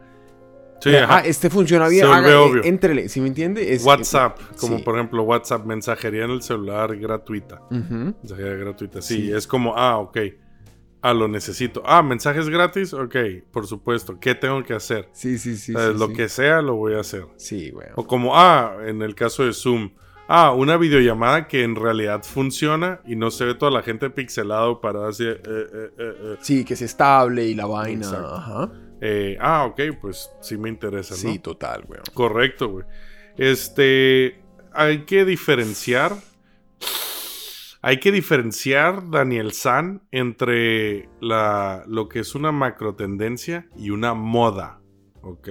[0.81, 2.05] Sí, Eh, ah, este funciona bien.
[2.07, 2.63] Obvio.
[2.65, 3.73] Éntrele, ¿sí me entiende?
[3.73, 4.83] Es- WhatsApp, como sí.
[4.83, 7.63] por ejemplo WhatsApp, mensajería en el celular gratuita.
[7.71, 9.33] Mensajería gratuita, sí, Sí.
[9.33, 10.19] es como, ah, ok.
[11.07, 11.83] Ah, lo necesito.
[11.85, 13.15] Ah, mensajes gratis, ok,
[13.53, 14.19] por supuesto.
[14.19, 15.11] ¿Qué tengo que hacer?
[15.13, 15.75] Sí, sí, sí.
[15.75, 16.15] Sí, lo sí.
[16.15, 17.27] que sea, lo voy a hacer.
[17.37, 17.89] Sí, güey.
[17.95, 19.91] O como, ah, en el caso de Zoom.
[20.29, 24.81] Ah, una videollamada que en realidad funciona y no se ve toda la gente pixelado
[24.81, 25.25] para así.
[25.27, 26.37] eh, eh, eh.
[26.41, 28.07] Sí, que es estable y la vaina.
[28.07, 28.35] Exacto.
[28.35, 28.73] Ajá.
[29.41, 31.21] Ah, ok, pues sí me interesa, ¿no?
[31.21, 32.01] Sí, total, güey.
[32.15, 32.87] Correcto, güey.
[33.37, 34.41] Este,
[34.73, 36.13] hay que diferenciar.
[37.87, 44.15] Hay que diferenciar, Daniel San, entre la, lo que es una macro tendencia y una
[44.15, 44.81] moda.
[45.21, 45.51] ¿Ok?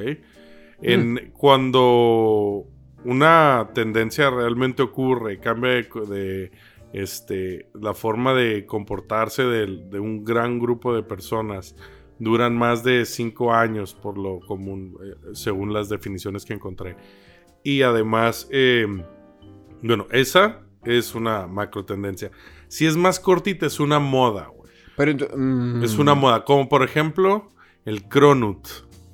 [0.82, 2.66] En, Cuando
[3.06, 6.52] una tendencia realmente ocurre, cambia de, de,
[6.92, 11.76] este, la forma de comportarse de, un gran grupo de personas,
[12.18, 16.96] duran más de cinco años, por lo común, eh, según las definiciones que encontré.
[17.64, 18.88] Y además, eh,
[19.84, 22.32] bueno, esa es una macro tendencia.
[22.68, 24.72] Si es más cortita, es una moda, güey.
[24.96, 27.50] Pero mm, Es una moda, como por ejemplo
[27.86, 28.68] el Cronut.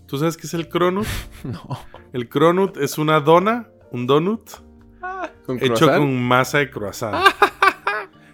[0.05, 1.07] ¿Tú sabes qué es el Cronut?
[1.43, 1.79] No.
[2.13, 4.49] El Cronut es una dona, un donut,
[5.45, 5.97] ¿Con hecho croissant?
[5.99, 7.15] con masa de croissant.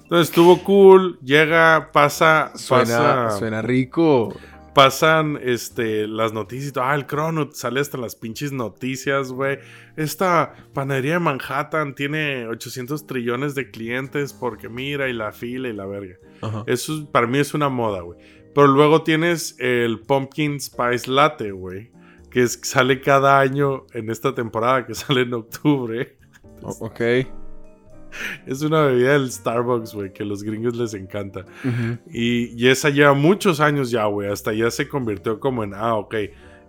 [0.04, 4.34] Entonces estuvo cool, llega, pasa, Suena, pasa, suena rico.
[4.76, 6.84] Pasan este, las noticias y todo.
[6.84, 9.58] Ah, el Cronut sale hasta las pinches noticias, güey.
[9.96, 15.74] Esta panadería de Manhattan tiene 800 trillones de clientes porque mira y la fila y
[15.74, 16.18] la verga.
[16.42, 16.64] Ajá.
[16.68, 18.20] Eso para mí es una moda, güey.
[18.54, 21.92] Pero luego tienes el Pumpkin Spice Latte, güey.
[22.30, 26.18] Que es- sale cada año en esta temporada, que sale en octubre.
[26.62, 27.02] O- ok.
[28.46, 31.46] Es una bebida del Starbucks, güey, que a los gringos les encanta.
[32.12, 34.30] y, y, esa lleva muchos años ya, güey.
[34.30, 36.16] Hasta ya se convirtió como en, ah, ok,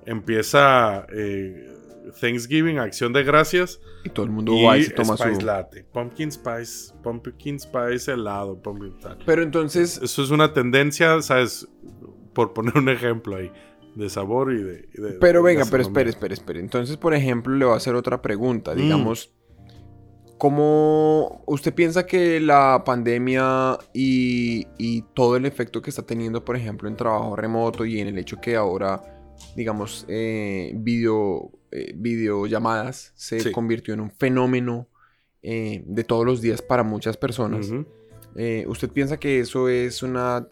[0.06, 1.74] empieza eh,
[2.20, 3.80] Thanksgiving, acción de gracias.
[4.04, 5.46] Y todo el mundo va y se toma spice su...
[5.46, 5.85] latte.
[5.92, 9.18] Pumpkin spice, pumpkin spice helado, pumpkin tal.
[9.26, 10.00] Pero entonces...
[10.02, 11.68] Eso es una tendencia, ¿sabes?
[12.32, 13.50] Por poner un ejemplo ahí
[13.94, 14.88] de sabor y de...
[15.20, 16.61] Pero de venga, pero espere, espere, espere.
[16.61, 18.74] Entonces, por ejemplo, le voy a hacer otra pregunta.
[18.74, 18.76] Mm.
[18.76, 19.35] Digamos,
[20.38, 26.57] ¿cómo usted piensa que la pandemia y, y todo el efecto que está teniendo, por
[26.57, 29.03] ejemplo, en trabajo remoto y en el hecho que ahora,
[29.57, 33.53] digamos, eh, video, eh, videollamadas se Sí.
[33.53, 34.88] convirtió en un fenómeno
[35.42, 37.70] eh, de todos los días para muchas personas?
[38.35, 40.46] Eh, ¿Usted piensa que eso es una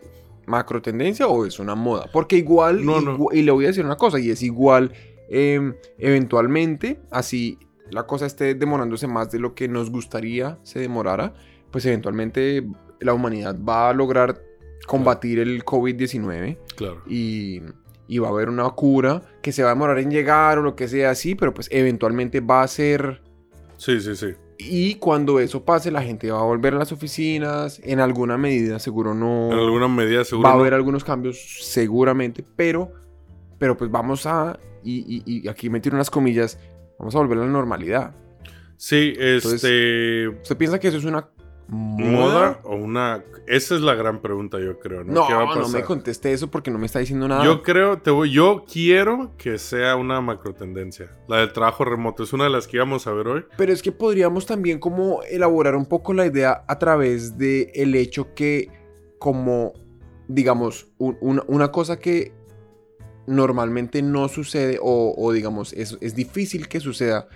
[0.46, 2.08] macro tendencia o es una moda?
[2.12, 3.18] Porque igual, No, no.
[3.18, 4.92] igu- y le voy a decir una cosa, y es igual,
[5.28, 7.58] eh, eventualmente, así
[7.90, 11.34] la cosa esté demorándose más de lo que nos gustaría se demorara,
[11.70, 12.66] pues eventualmente
[13.00, 14.40] la humanidad va a lograr
[14.86, 17.02] combatir el COVID-19 Claro.
[17.06, 17.60] y,
[18.08, 20.76] y va a haber una cura que se va a demorar en llegar o lo
[20.76, 23.22] que sea así, pero pues eventualmente va a ser...
[23.76, 24.28] Sí, sí, sí.
[24.56, 27.80] Y cuando eso pase, la gente va a volver a las oficinas.
[27.82, 29.50] En alguna medida, seguro no.
[29.52, 30.46] En alguna medida seguro.
[30.46, 30.60] va a no.
[30.60, 32.44] haber algunos cambios, seguramente.
[32.54, 32.92] Pero,
[33.58, 34.58] pero pues vamos a.
[34.84, 36.58] Y, y- y aquí meter unas comillas.
[36.98, 38.14] Vamos a volver a la normalidad.
[38.76, 40.28] Sí, este...
[40.28, 41.28] ¿Usted piensa que eso es una
[41.68, 42.10] moda?
[42.10, 43.24] ¿Moda o una...?
[43.46, 45.12] Esa es la gran pregunta, yo creo, ¿no?
[45.12, 47.44] No, ¿Qué va a no me conteste eso porque no me está diciendo nada.
[47.44, 51.10] Yo creo, te voy, yo quiero que sea una macro tendencia.
[51.28, 53.44] La del trabajo remoto es una de las que íbamos a ver hoy.
[53.58, 57.94] Pero es que podríamos también como elaborar un poco la idea a través de el
[57.94, 58.70] hecho que
[59.18, 59.72] como,
[60.26, 62.32] digamos, un- una, una cosa que
[63.26, 67.26] normalmente no sucede o, o, digamos es, es difícil que suceda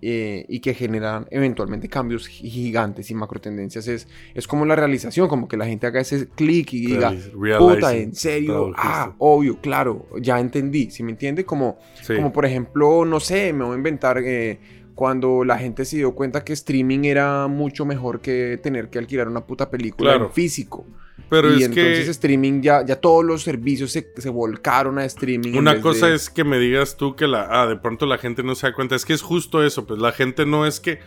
[0.00, 4.76] eh, y que generan eventualmente cambios gi- gigantes y macro tendencias es, es como la
[4.76, 7.12] realización, como que la gente haga ese clic y diga,
[7.58, 11.44] puta, en serio, ah, obvio, claro, ya entendí, ¿sí me entiende?
[11.44, 12.14] Como, Sí.
[12.14, 14.60] como por ejemplo, no sé, me voy a inventar eh,
[14.94, 19.26] cuando la gente se dio cuenta que streaming era mucho mejor que tener que alquilar
[19.26, 20.26] una puta película Claro.
[20.26, 20.86] en físico.
[21.30, 25.04] Pero y es entonces que streaming ya, ya todos los servicios se, se volcaron a
[25.04, 25.54] streaming.
[25.58, 28.42] una cosa de- es que me digas tú que la, ah, de pronto la gente
[28.42, 28.94] no se da cuenta.
[28.96, 31.00] Es que es justo eso, pues la gente no es que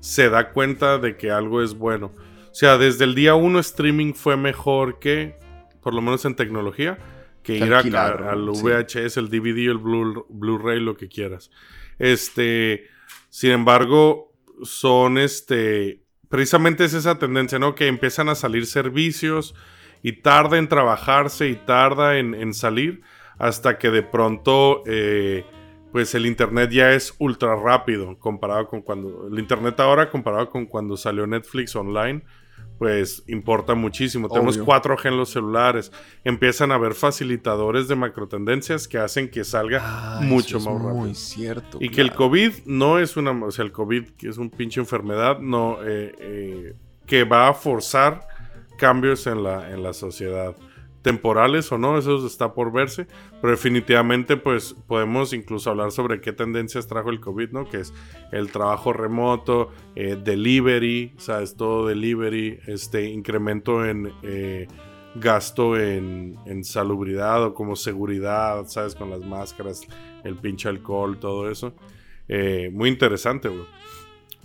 [0.00, 2.12] se da cuenta de que algo es bueno.
[2.50, 5.36] O sea, desde el día uno streaming fue mejor que,
[5.82, 6.98] por lo menos en tecnología,
[7.44, 8.48] que ir a- al.
[8.50, 11.50] VHS, el DVD, el Blu- Blu-ray, lo que quieras.
[11.98, 12.86] Este,
[13.28, 17.74] sin embargo, son este, precisamente es esa tendencia, ¿no?
[17.74, 19.54] Que empiezan a salir servicios
[20.02, 23.02] y tarda en trabajarse y tarda en, salir
[23.38, 25.44] hasta que de pronto, eh,
[25.92, 30.66] pues el internet ya es ultra rápido comparado con cuando, el internet ahora comparado con
[30.66, 32.22] cuando salió Netflix online.
[32.78, 34.28] Pues importa muchísimo.
[34.28, 34.66] Tenemos Obvio.
[34.66, 35.90] 4G en los celulares.
[36.22, 40.94] Empiezan a haber facilitadores de macrotendencias que hacen que salga Ah, mucho eso más rápido.
[41.04, 41.78] Muy cierto.
[41.80, 42.12] Y que el.
[42.12, 46.14] COVID no es una, o sea, el COVID que es un pinche enfermedad, no, eh,
[46.20, 46.74] eh,
[47.06, 48.26] que va a forzar
[48.78, 50.54] cambios en la, en la sociedad.
[51.02, 53.06] Temporales o no, eso está por verse,
[53.40, 57.68] pero definitivamente pues podemos incluso hablar sobre qué tendencias trajo el COVID, ¿no?
[57.68, 57.94] Que es
[58.32, 61.56] el trabajo remoto, eh, delivery, ¿sabes?
[61.56, 64.66] Todo delivery, este incremento en eh,
[65.14, 68.96] gasto en, en salubridad o como seguridad, ¿sabes?
[68.96, 69.82] Con las máscaras,
[70.24, 71.74] el pinche alcohol, todo eso.
[72.26, 73.64] Eh, muy interesante, güey.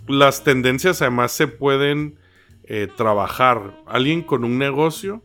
[0.06, 2.18] Las tendencias además se pueden
[2.96, 3.82] trabajar.
[3.86, 5.22] Alguien con un negocio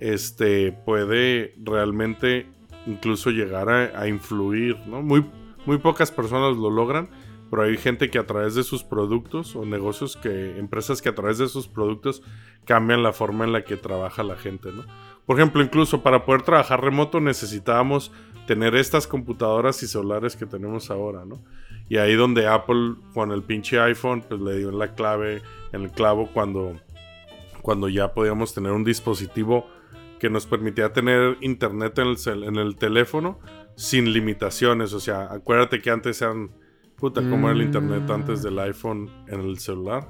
[0.00, 2.46] este, puede realmente
[2.86, 5.02] incluso llegar a, influir, ¿no?
[5.02, 5.24] Muy,
[5.66, 7.10] muy pocas personas lo logran,
[7.50, 11.14] pero hay gente que a través de sus productos o negocios que, empresas que a
[11.14, 12.22] través de sus productos
[12.64, 14.84] cambian la forma en la que trabaja la gente, ¿no?
[15.26, 18.10] Por ejemplo, incluso para poder trabajar remoto necesitábamos
[18.46, 21.42] tener estas computadoras y celulares que tenemos ahora, ¿no?
[21.90, 25.90] Y ahí donde Apple con el pinche iPhone pues le dio la clave, en el
[25.90, 26.74] clavo cuando,
[27.60, 29.66] cuando ya podíamos tener un dispositivo
[30.18, 33.38] que nos permitía tener internet en el, en el teléfono
[33.76, 34.92] sin limitaciones.
[34.92, 36.50] O sea, acuérdate que antes eran...
[36.96, 38.10] Puta, ¿cómo era el internet Mm.
[38.12, 40.08] antes del iPhone en el celular?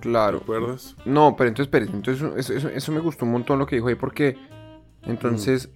[0.00, 0.38] ¿Te Claro.
[0.38, 0.96] acuerdas?
[1.04, 3.86] No, pero entonces, espere, entonces eso, eso- eso me gustó un montón lo que dijo
[3.88, 4.36] ahí porque
[5.04, 5.70] entonces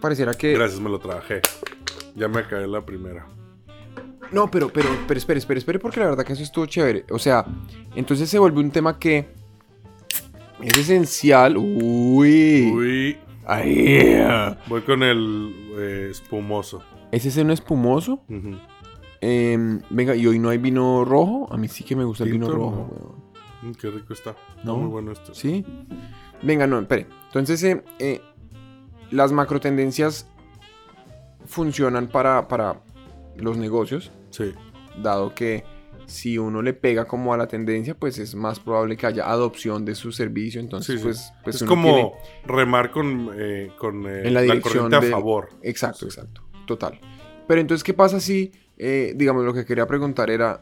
[0.00, 0.54] pareciera que...
[0.54, 1.40] Gracias, me lo trabajé.
[2.16, 3.28] Ya me acabé la primera.
[4.32, 7.04] No, pero, pero, pero espere, espere, espere, porque la verdad que eso estuvo chévere.
[7.10, 7.44] O sea,
[7.94, 9.28] entonces se vuelve un tema que
[10.62, 11.56] es esencial.
[11.56, 12.70] Uy.
[12.72, 14.22] Uy, Ahí.
[14.68, 16.82] voy con el eh, espumoso.
[17.12, 18.22] ¿Ese es un espumoso?
[18.28, 18.56] Ujú.
[19.20, 21.48] Em, venga, y hoy no hay vino rojo.
[21.52, 23.06] A mí sí que me gusta el vino rojo, no.
[23.06, 23.30] weón.
[23.62, 24.30] Mm, qué rico está.
[24.30, 24.76] Está ¿No?
[24.76, 25.34] muy bueno esto.
[25.34, 25.64] ¿Sí?
[26.42, 27.06] Venga, no, espere.
[27.26, 28.20] Entonces, eh, eh,
[29.10, 30.26] las macrotendencias
[31.46, 32.80] funcionan para, para
[33.36, 34.52] los negocios, Sí.
[35.02, 35.64] dado que
[36.10, 39.84] si uno le pega como a la tendencia, pues es más probable que haya adopción
[39.84, 40.60] de su servicio.
[40.60, 42.12] Entonces, Sí, pues, pues es uno como tiene-
[42.46, 45.50] remar con, eh, con eh, En la dirección corriente de- a favor.
[45.62, 46.06] Exacto, Sí.
[46.06, 46.42] exacto.
[46.66, 46.98] Total.
[47.46, 50.60] Pero entonces, ¿qué pasa si, eh, digamos, lo que quería preguntar era...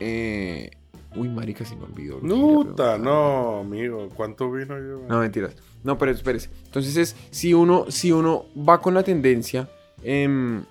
[0.00, 0.70] eh,
[1.16, 2.20] Uy, marica, se me olvidó.
[2.20, 4.08] Nuta, no, amigo.
[4.14, 5.06] ¿Cuánto vino yo?
[5.08, 5.56] No, mentiras.
[5.82, 6.50] No, pero espérese.
[6.66, 9.68] Entonces es, si uno, si uno va con la tendencia...
[10.04, 10.62] em,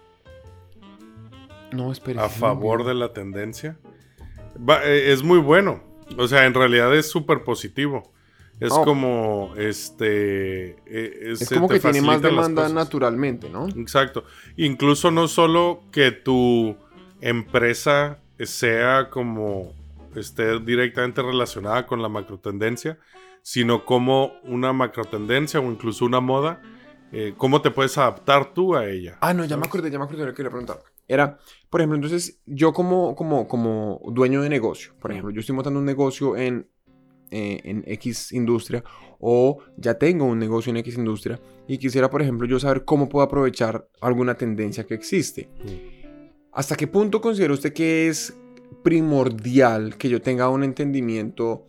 [1.71, 2.23] no, espérese.
[2.25, 3.77] a favor de la tendencia.
[4.57, 5.81] Va- eh, es muy bueno.
[6.17, 8.11] O sea, en realidad es súper positivo.
[8.59, 8.83] Es Oh.
[8.83, 10.69] como, este...
[10.87, 13.67] eh, Es se como que tiene más demanda naturalmente, ¿no?
[13.69, 14.23] Exacto.
[14.55, 16.75] Incluso no solo que tu
[17.21, 19.73] empresa sea como
[20.15, 22.97] esté directamente relacionada con la macrotendencia,
[23.43, 26.61] sino como una macrotendencia o incluso una moda,
[27.11, 29.17] eh, cómo te puedes adaptar tú a ella.
[29.21, 30.79] Ah, no, ya me acordé, ya me acordé de lo que le preguntaba.
[31.07, 31.37] Era,
[31.69, 35.79] por ejemplo, entonces, yo como, como, como dueño de negocio, por ejemplo, yo estoy montando
[35.79, 36.67] un negocio en,
[37.31, 38.83] eh, en X industria
[39.19, 43.07] o ya tengo un negocio en X industria y quisiera, por ejemplo, yo saber cómo
[43.09, 45.49] puedo aprovechar alguna tendencia que existe.
[46.51, 48.35] ¿Hasta qué punto considera usted que es
[48.83, 51.67] primordial que yo tenga un entendimiento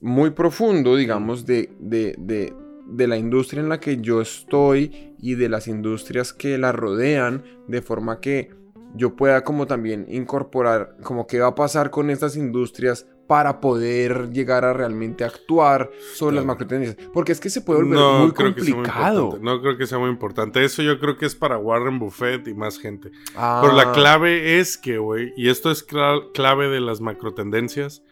[0.00, 2.52] muy profundo, digamos, de, de, de-
[2.86, 7.44] de la industria en la que yo estoy y de las industrias que la rodean,
[7.68, 8.50] de forma que
[8.94, 14.30] yo pueda como también incorporar como qué va a pasar con estas industrias para poder
[14.30, 16.54] llegar a realmente actuar sobre las Claro.
[16.54, 17.08] macrotendencias.
[17.12, 19.38] Porque es que se puede volver muy creo que sea muy complicado.
[19.42, 20.64] no creo que sea muy importante.
[20.64, 23.10] Eso yo creo que es para Warren Buffett y más gente.
[23.34, 28.04] Ah, Pero la clave es que, güey, y esto es cla- clave de las macrotendencias,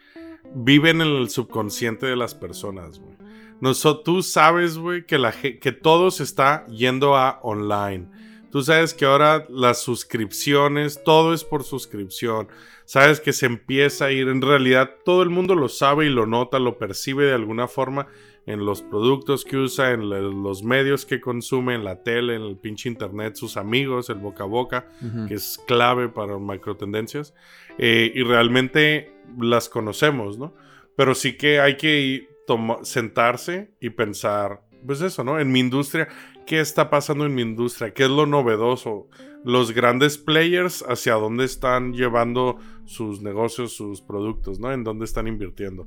[0.52, 3.13] viven en el subconsciente de las personas, güey.
[3.60, 8.08] Noso- tú sabes, güey, que, la que todo se está yendo a online.
[8.50, 12.48] Tú sabes que ahora las suscripciones, todo es por suscripción.
[12.84, 16.26] Sabes que se empieza a ir, en realidad todo el mundo lo sabe y lo
[16.26, 18.06] nota, lo percibe de alguna forma
[18.46, 20.08] en los productos que usa, en
[20.42, 24.44] los medios que consume, en la tele, en el pinche internet, sus amigos, el boca
[24.44, 24.86] a boca
[25.26, 27.34] que es clave para macrotendencias.
[27.78, 30.54] eh, y realmente las conocemos, ¿no?
[30.94, 35.38] Pero sí que hay que toma- sentarse y pensar, pues eso, ¿no?
[35.40, 36.09] En mi industria,
[36.46, 37.92] ¿qué está pasando en mi industria?
[37.94, 39.09] ¿Qué es lo novedoso?
[39.44, 44.72] Los grandes players, ¿hacia dónde están llevando sus negocios, sus productos, ¿no?
[44.72, 45.87] En dónde están invirtiendo.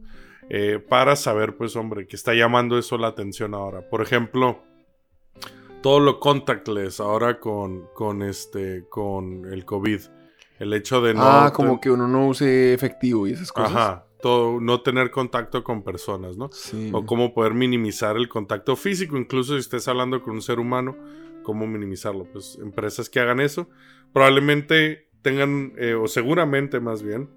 [0.50, 3.90] Eh, para saber, pues, hombre, que está llamando eso la atención ahora.
[3.90, 4.60] Por ejemplo,
[5.82, 10.02] todo lo contactless ahora con, con este con el COVID.
[10.60, 13.72] El hecho de no ah, como que uno no use efectivo y esas cosas.
[13.72, 16.50] Ajá, todo no tener contacto con personas, ¿no?
[16.52, 16.90] Sí.
[16.94, 20.96] O cómo poder minimizar el contacto físico, incluso si estés hablando con un ser humano,
[21.44, 22.26] cómo minimizarlo.
[22.26, 23.70] Pues empresas que hagan eso
[24.14, 27.30] probablemente tengan, eh, o seguramente más bien,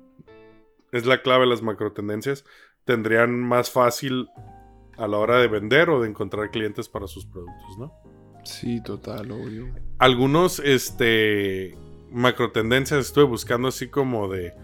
[0.93, 2.45] es la clave de las macrotendencias,
[2.85, 4.29] tendrían más fácil
[4.97, 7.93] a la hora de vender o de encontrar clientes para sus productos, ¿no?
[8.45, 9.69] Sí, total, obvio.
[9.99, 11.77] algunos este
[12.11, 14.55] macrotendencias estuve buscando así como de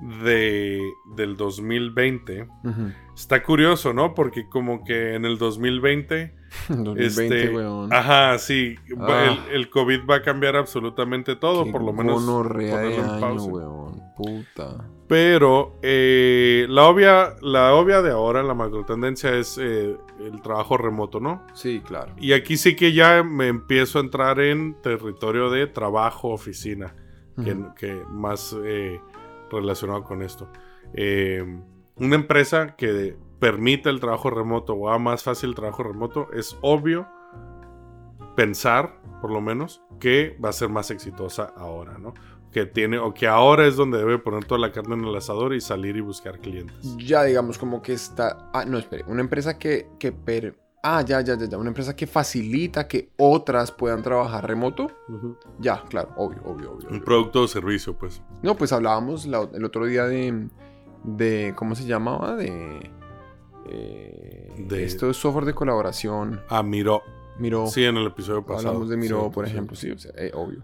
[0.00, 0.80] de
[1.16, 2.92] del 2020 Ujú.
[3.14, 6.34] está curioso no porque como que en el 2020
[6.68, 6.96] 2020,
[7.44, 7.92] este weón.
[7.92, 9.38] ajá sí Ah.
[9.48, 12.22] el, el covid va a cambiar absolutamente todo Qué por lo menos
[12.98, 13.46] en año, pausa.
[13.50, 14.02] weón.
[14.16, 14.84] Puta.
[15.08, 21.20] pero eh, la obvia la obvia de ahora la macrotendencia es eh, el trabajo remoto
[21.20, 22.12] no Sí, claro.
[22.18, 26.94] Y aquí sí que ya me empiezo a entrar en territorio de trabajo, oficina,
[27.44, 28.98] que, que más eh,
[29.50, 30.48] relacionado con esto.
[30.94, 31.44] Eh,
[31.96, 36.56] una empresa que permite el trabajo remoto o haga más fácil el trabajo remoto, es
[36.62, 37.06] obvio
[38.36, 42.14] pensar, por lo menos, que va a ser más exitosa ahora, ¿no?
[42.52, 45.54] Que tiene, o que ahora es donde debe poner toda la carne en el asador
[45.54, 46.96] y salir y buscar clientes.
[46.98, 48.50] Ya digamos como que está...
[48.52, 49.04] Ah, no, espere.
[49.06, 49.88] Una empresa que...
[49.98, 50.12] que
[50.82, 51.58] Ah, ya, ya, ya, ya.
[51.58, 54.88] Una empresa que facilita que otras puedan trabajar remoto.
[55.58, 56.10] Ya, claro.
[56.16, 56.88] Obvio, obvio, obvio.
[56.88, 57.04] Un obvio.
[57.04, 58.22] producto o servicio, pues.
[58.42, 60.48] No, pues hablábamos la- el otro día de...
[61.02, 62.36] de ¿Cómo se llamaba?
[62.36, 62.90] De...
[63.68, 66.40] eh, De- Esto es software de colaboración.
[66.48, 67.02] Ah, Miro.
[67.38, 67.66] Miro.
[67.66, 68.68] Sí, en el episodio pasado.
[68.68, 69.50] Hablamos de Miro, Sí, por sí.
[69.52, 69.76] ejemplo.
[69.76, 70.62] Sí, o sea, eh, obvio.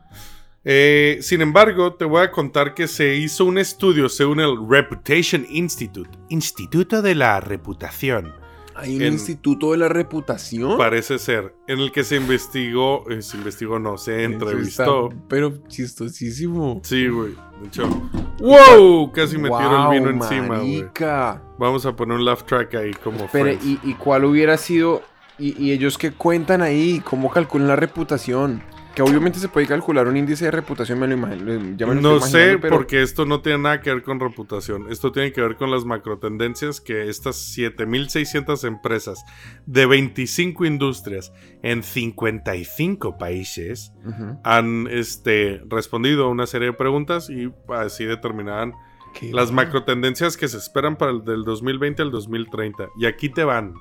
[0.65, 5.45] Eh, sin embargo, te voy a contar que se hizo un estudio según el Reputation
[5.51, 8.33] Institute, Instituto de la Reputación,
[8.75, 10.77] Hay un En- instituto de la reputación.
[10.79, 15.09] parece ser, en el que se investigó, eh, se investigó, no, se entrevistó.
[15.11, 16.81] está, pero chistosísimo.
[16.85, 17.35] Sí, güey.
[17.61, 17.89] De hecho,
[18.41, 19.13] ¡Wow!
[19.13, 20.85] Casi me tiro el Wow, vino encima, güey.
[21.59, 23.29] Vamos a poner un laugh track ahí como.
[23.63, 25.03] ¿y, y cuál hubiera sido?
[25.39, 27.01] Y, y ellos qué cuentan ahí?
[27.05, 28.63] ¿Cómo calculan la reputación?
[28.95, 31.77] Que obviamente se puede calcular un índice de reputación, me lo imagino.
[31.79, 34.91] ya me lo No sé, pero- porque esto no tiene nada que ver con reputación.
[34.93, 39.25] Esto tiene que ver con las macrotendencias que estas 7600 empresas
[39.65, 41.33] de 25 industrias
[41.63, 44.39] en 55 países Ujú.
[44.45, 48.75] han este, respondido a una serie de preguntas y así determinaban
[49.19, 49.63] Qué las bueno.
[49.69, 52.89] macrotendencias que se esperan para el del 2020 al 2030.
[52.99, 53.73] Y aquí te van.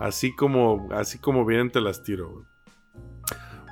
[0.00, 2.46] Así como, así como vienen te las tiro.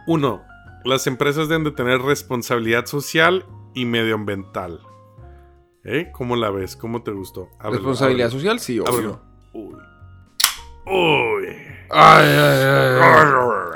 [0.06, 0.42] Uno,
[0.84, 4.80] las empresas deben de tener responsabilidad social y medioambiental.
[5.84, 6.10] ¿Eh?
[6.12, 6.76] ¿Cómo la ves?
[6.76, 7.48] ¿Cómo te gustó?
[7.58, 8.40] Ábrelo, Responsabilidad ábrelo.
[8.40, 9.20] social, sí, obvio.
[9.54, 9.74] Uy.
[10.86, 11.46] Uy.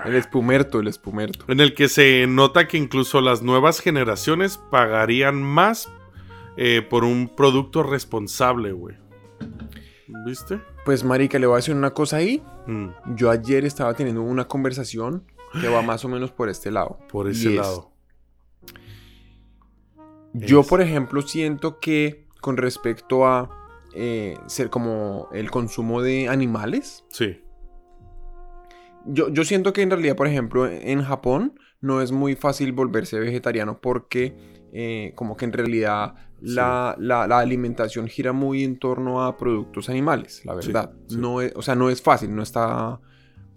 [0.04, 1.44] El espumerto, el espumerto.
[1.48, 5.90] En el que se nota que incluso las nuevas generaciones pagarían más
[6.56, 8.96] eh, por un producto responsable, güey.
[10.26, 10.60] ¿Viste?
[10.84, 12.42] Pues, marica, le voy a decir una cosa ahí.
[12.66, 15.24] Mm, Yo ayer estaba teniendo una conversación
[15.60, 16.98] que va más o menos por este lado.
[17.10, 17.90] por Y ese es, lado.
[20.32, 23.50] Yo, por ejemplo, siento que con respecto a
[23.94, 27.40] eh, ser como el consumo de animales, Sí.
[29.06, 33.18] yo, yo siento que en realidad, por ejemplo, en Japón no es muy fácil volverse
[33.20, 34.36] vegetariano porque
[34.72, 39.88] eh, como que en realidad la, la- la alimentación gira muy en torno a productos
[39.88, 40.92] animales, la Sí, verdad.
[41.08, 41.16] sí.
[41.16, 43.00] No es, o sea, no es fácil, no está...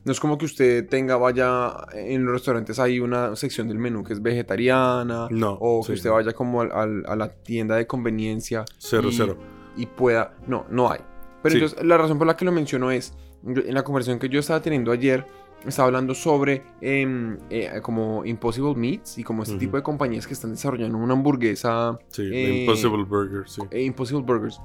[0.08, 4.05] No es como que usted tenga, vaya, en los restaurantes hay una sección del menú
[4.05, 7.76] que es vegetariana, No, o que sí, usted vaya como al- al- a la tienda
[7.76, 8.64] de conveniencia.
[8.78, 9.38] Cero, y, cero.
[9.76, 11.01] Y pueda, no, no hay.
[11.43, 11.58] Pero Sí.
[11.62, 13.14] entonces, la razón por la que lo menciono es,
[13.45, 15.26] en la conversación que yo estaba teniendo ayer,
[15.66, 19.60] estaba hablando sobre em, eh, como Impossible Meats y como este Ujú.
[19.60, 23.62] tipo de compañías que están desarrollando una hamburguesa, Sí, eh, Impossible Burger, sí.
[23.72, 24.62] eh, Impossible Burgers,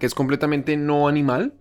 [0.00, 1.54] que es completamente no animal.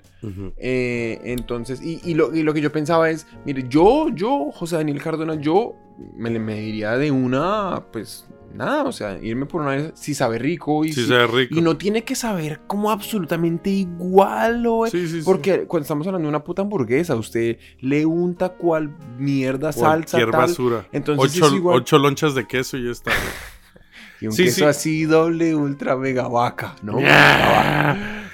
[0.58, 4.78] Eh, entonces, y, y lo, y lo que yo pensaba es, mire, yo, yo, José
[4.78, 5.76] Daniel Cardona, yo
[6.18, 10.14] me, le- me diría de una, pues, nada, o sea, irme por una vez, si
[10.16, 11.56] sabe rico y, Sí, si- se ve rico.
[11.58, 15.22] y no tiene que saber como absolutamente igual, o Sí, sí, sí.
[15.26, 20.32] porque cuando estamos hablando de una puta hamburguesa, usted le unta cual mierda, salsa, Cualquier
[20.32, 20.88] tal, basura.
[20.94, 21.78] entonces ocho, es igual.
[21.78, 23.12] ocho lonchas de queso y ya está.
[24.22, 24.64] y un queso sí.
[24.64, 26.98] así doble, ultra, mega vaca, ¿no?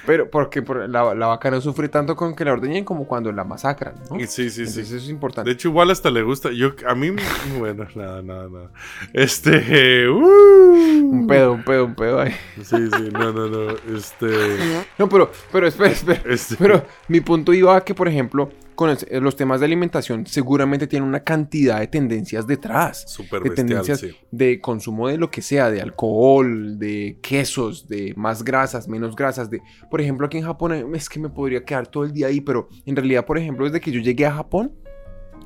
[0.06, 3.30] Pero porque por- la, la vaca no sufre tanto con que la ordeñen como cuando
[3.30, 4.18] la masacran, ¿no?
[4.26, 4.80] Sí, sí, sí.
[4.80, 5.48] Eso es importante.
[5.48, 6.50] De hecho, igual hasta le gusta.
[6.50, 7.10] Yo, a mí,
[7.58, 8.70] bueno, nada, nada, nada.
[9.12, 10.08] Este.
[10.08, 11.08] uh.
[11.12, 12.32] Un pedo, un pedo, un pedo ahí.
[12.56, 13.70] Sí, sí, no, no, no.
[13.96, 14.26] Este.
[14.98, 16.22] No, pero, pero, espera, espera.
[16.26, 16.56] Este.
[16.56, 20.26] Pero mi punto iba a que, por ejemplo, con el- eh, los temas de alimentación
[20.26, 23.04] seguramente tienen una cantidad de tendencias detrás.
[23.06, 24.10] Súper De bestial, tendencias sí.
[24.30, 29.50] de consumo de lo que sea, de alcohol, de quesos, de más grasas, menos grasas.
[29.50, 29.60] De,
[29.90, 32.40] por ejemplo, aquí en Japón eh, es que me podría quedar todo el día ahí,
[32.40, 34.72] pero en realidad, por ejemplo, desde que yo llegué a Japón,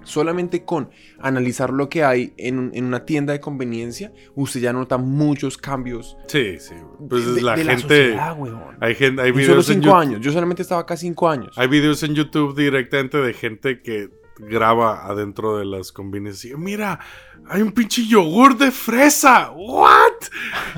[0.07, 0.89] solamente con
[1.21, 6.17] analizar lo que hay en, en una tienda de conveniencia, usted ya nota muchos cambios.
[6.29, 6.75] Sí, sí.
[7.09, 7.83] Pues de- la de gente.
[7.83, 8.77] sociedad, weón.
[8.81, 9.21] hay gente.
[9.23, 9.99] Hay En solo videos en cinco YouTube.
[10.01, 10.21] años.
[10.23, 11.57] Yo solamente estaba acá cinco años.
[11.59, 16.53] Hay videos en YouTube directamente de gente que graba adentro de las conveniencias.
[16.53, 17.01] y, Mira,
[17.49, 19.51] hay un pinche yogur de fresa.
[19.51, 20.13] ¿What?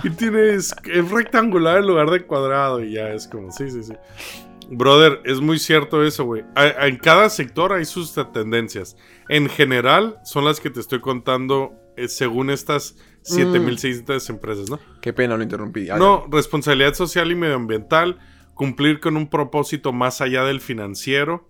[0.04, 0.74] Y tienes.
[0.84, 2.82] Es rectangular en lugar de cuadrado.
[2.82, 3.94] Y ya es como, sí, sí, sí.
[4.70, 6.44] Brother, es muy cierto eso, güey.
[6.56, 8.96] En cada sector hay sus tendencias.
[9.28, 14.78] En general, son las que te estoy contando eh, según estas 7600 empresas, ¿no?
[15.00, 15.88] Qué pena, lo interrumpí.
[15.90, 18.18] Ah, No, responsabilidad social y medioambiental,
[18.54, 21.48] cumplir con un propósito más allá del financiero.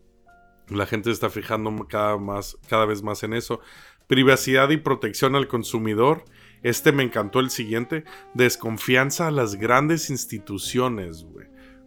[0.68, 3.60] La gente se está fijando cada, más, cada vez más en eso.
[4.06, 6.24] Privacidad y protección al consumidor.
[6.62, 8.04] Este me encantó el siguiente.
[8.34, 11.37] Desconfianza a las grandes instituciones, güey.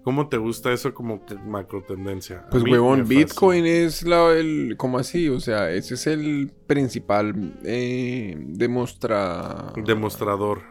[0.03, 2.45] ¿Cómo te gusta eso como macro tendencia?
[2.49, 5.29] Pues huevón, Bitcoin es la, el, ¿cómo así?
[5.29, 9.73] O sea, ese es el principal eh, demostra...
[9.75, 10.61] Demostrador.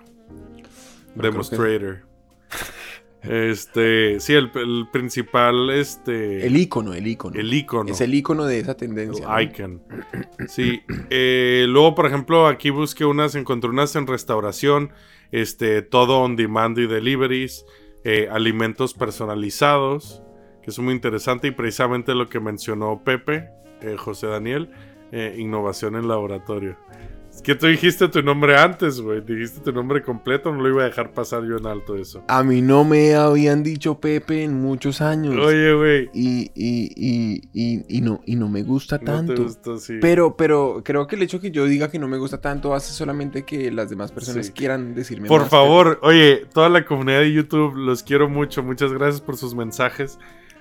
[1.15, 2.01] que- Demonstrator.
[3.23, 6.47] Este, sí, el, el principal, este...
[6.47, 7.39] El ícono, el ícono.
[7.39, 7.91] el ícono.
[7.93, 9.43] Es el ícono de esa tendencia.
[9.43, 9.83] icon.
[10.49, 10.81] Sí.
[11.11, 14.91] eh, luego, por ejemplo, aquí busqué unas, encontré unas en restauración,
[15.33, 17.67] este, todo on demand y deliveries,
[18.05, 20.23] eh, alimentos personalizados,
[20.63, 23.51] que es muy interesante y precisamente lo que mencionó Pepe,
[23.83, 24.71] eh, José Daniel,
[25.13, 26.77] eh, innovación en laboratorio.
[27.33, 29.21] Es que tú dijiste tu nombre antes, güey.
[29.23, 32.23] Dijiste tu nombre completo, no lo iba a dejar pasar yo en alto eso.
[32.29, 35.37] A mí no me habían dicho Pepe en muchos años.
[35.37, 36.11] Oye, güey.
[36.13, 39.35] Y, y, y, y, y no, y no me gusta No tanto.
[39.35, 39.95] te gustó, sí.
[40.01, 42.93] Pero, pero creo que el hecho que yo diga que no me gusta tanto hace
[42.93, 44.53] solamente que las demás personas Sí.
[44.53, 48.63] quieran decirme Por más, favor, oye, toda la comunidad de YouTube, los quiero mucho.
[48.63, 50.19] Muchas gracias por sus mensajes.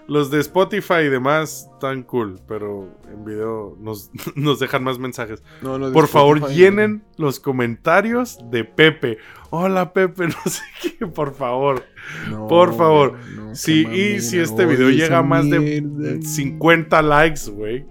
[0.10, 5.43] Los de Spotify y demás, tan cool, pero en video nos, nos dejan más mensajes.
[5.62, 9.20] No, Por favor, llenen los comentarios de Pepe.
[9.51, 11.84] Hola, Pepe, no sé qué, por favor.
[12.30, 13.18] no, por favor.
[13.53, 16.22] Sí, y si este video llega a más de mierda.
[16.28, 17.86] 50 likes, güey,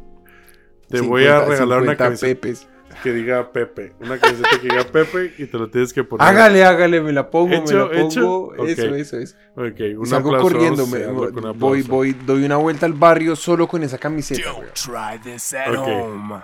[0.88, 2.68] te voy a 50, regalar una 50 camiseta Pepes.
[3.03, 3.94] Que diga Pepe.
[4.01, 6.26] Una camiseta que diga Pepe y te lo tienes que poner.
[6.26, 7.88] Hágale, hágale, me la pongo, ¿Hecho?
[7.88, 8.20] me la ¿Hecho?
[8.20, 8.44] pongo.
[8.62, 8.68] Ok.
[8.68, 9.36] Eso, eso, eso.
[9.57, 10.53] Ok, un Salgo aplauso.
[10.55, 11.07] corriendo, me-
[11.53, 14.51] voy, voy, doy una vuelta al barrio solo con esa camiseta.
[14.51, 15.86] Don't try this at Ok.
[15.86, 16.34] home.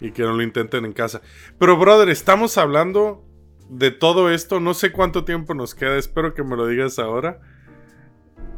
[0.00, 1.22] Y que no lo intenten en casa.
[1.58, 3.24] Pero, brother, estamos hablando
[3.70, 4.60] de todo esto.
[4.60, 5.96] No sé cuánto tiempo nos queda.
[5.96, 7.40] Espero que me lo digas ahora.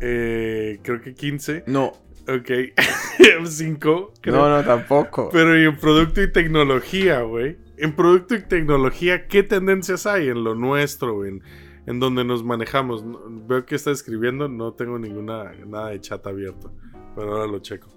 [0.01, 1.65] Eh, creo que 15.
[1.67, 1.93] No,
[2.29, 2.51] Ok.
[3.45, 4.13] 5.
[4.27, 5.31] no, no, tampoco.
[5.33, 7.57] Pero y en producto y tecnología, güey.
[7.77, 11.31] En producto y tecnología, ¿qué tendencias hay en lo nuestro, güey?
[11.31, 11.43] En,
[11.87, 13.05] en donde nos manejamos.
[13.47, 16.73] Veo que está escribiendo, no tengo ninguna nada de chat abierto.
[17.15, 17.89] Pero ahora lo checo.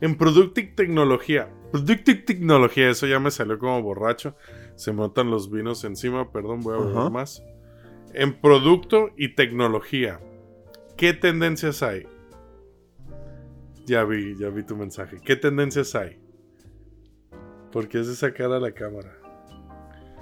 [0.00, 1.48] En producto y tecnología.
[1.70, 4.36] Producto y tecnología, eso ya me salió como borracho.
[4.74, 7.10] Se me notan los vinos encima, perdón, voy a beber Ajá.
[7.10, 7.42] más.
[8.12, 10.20] En producto y tecnología,
[10.96, 12.06] ¿qué tendencias hay?
[13.86, 15.18] Ya vi, ya vi tu mensaje.
[15.24, 16.18] ¿Qué tendencias hay?
[17.72, 19.12] ¿Por qué haces sacar a la cámara?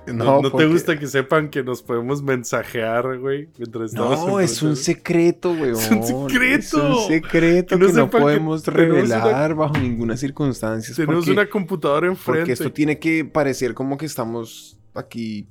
[0.07, 3.49] ¿No, no te porque- gusta que sepan que nos podemos mensajear, güey?
[3.57, 5.71] Mientras estamos No, es un secreto, weón.
[5.77, 6.59] Es un secreto.
[6.59, 10.95] Es un secreto Que no que no que podemos revelar bajo ninguna circunstancia.
[10.95, 12.41] Tenemos porque, una computadora enfrente.
[12.41, 15.49] porque esto tiene que parecer como que estamos aquí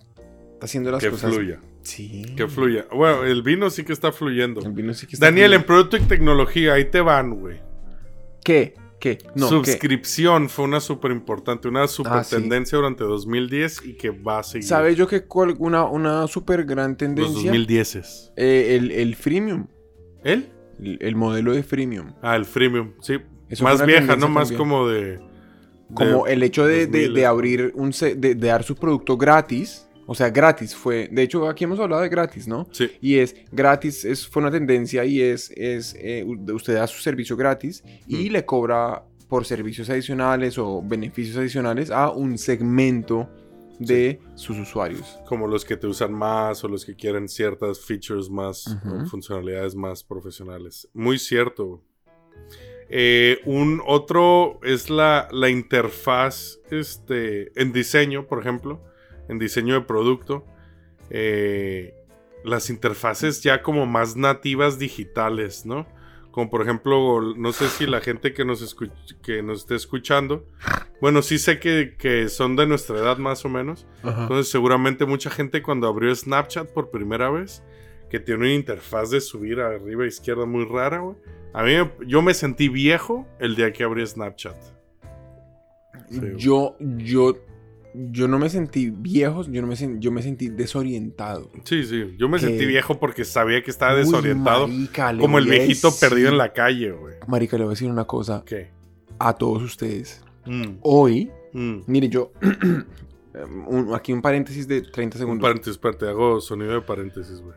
[0.61, 1.33] haciendo las que cosas.
[1.33, 1.59] fluya.
[1.81, 2.21] Sí.
[2.37, 2.85] Que fluya.
[2.93, 4.61] Bueno, el vino sí que está fluyendo.
[4.61, 7.59] El vino sí que está Daniel, en producto y tecnología, ahí te van, güey.
[8.43, 8.73] ¿Qué?
[8.99, 9.17] ¿Qué?
[9.35, 9.71] No, ¿qué?
[9.71, 12.35] Suscripción fue una súper importante, una super Ah, sí.
[12.37, 14.65] tendencia durante 2010 y que va a seguir.
[14.67, 15.25] ¿Sabes yo que
[15.59, 17.51] una, una súper gran Los tendencia?
[17.51, 18.33] 2010.
[18.37, 19.67] Eh, el, el freemium.
[20.23, 20.49] ¿El?
[20.79, 22.13] El, el modelo de freemium.
[22.21, 23.17] Ah, el freemium, sí.
[23.49, 24.29] Eso Más vieja, ¿no?
[24.29, 25.19] Más como de...
[25.93, 29.17] Como de- el hecho de, de- 2000, de abrir un de, de dar su producto
[29.17, 29.87] gratis.
[30.05, 31.07] O sea, gratis fue.
[31.11, 32.67] De hecho, aquí hemos hablado de gratis, ¿no?
[32.71, 32.89] Sí.
[33.01, 37.37] Y es gratis, es, fue una tendencia y es, es eh, usted da su servicio
[37.37, 38.33] gratis y Mm.
[38.33, 43.29] le cobra por servicios adicionales o beneficios adicionales a un segmento
[43.79, 45.19] de sus usuarios.
[45.27, 49.73] Como los que te usan más o los que quieren ciertas features más, o funcionalidades
[49.73, 50.87] más profesionales.
[50.93, 51.81] Muy cierto.
[52.89, 58.81] Eh, un otro es la, la interfaz este, en diseño, por ejemplo,
[59.29, 60.45] en diseño de producto.
[61.09, 61.93] eh,
[62.43, 65.85] las interfaces ya como más nativas digitales, ¿no?
[66.31, 70.45] Como por ejemplo, no sé si la gente que nos, escu- que nos esté escuchando,
[70.99, 73.85] bueno, sí sé que, que son de nuestra edad más o menos.
[74.23, 77.63] Entonces seguramente mucha gente cuando abrió Snapchat por primera vez,
[78.09, 81.15] que tiene una interfaz de subir arriba a izquierda muy rara, güey.
[81.53, 84.57] A mí me- yo me sentí viejo el día que abrí Snapchat.
[86.09, 86.19] Sí.
[86.37, 87.37] Yo, yo,
[87.93, 91.51] yo no me sentí viejo, yo, no me, sen- yo me sentí desorientado.
[91.63, 94.67] Sí, sí, yo me Que- sentí viejo porque sabía que estaba Uy, desorientado.
[94.67, 97.15] marica, como el viejito decir- perdido en la calle, güey.
[97.27, 98.69] Marica, le voy a decir una cosa ¿Qué?
[99.19, 100.21] a todos ustedes.
[100.45, 101.79] Mm, Hoy, mm.
[101.87, 102.31] mire, yo.
[103.67, 105.41] un- aquí un paréntesis de 30 Un segundos.
[105.41, 107.55] paréntesis, espérate, hago sonido de paréntesis, güey.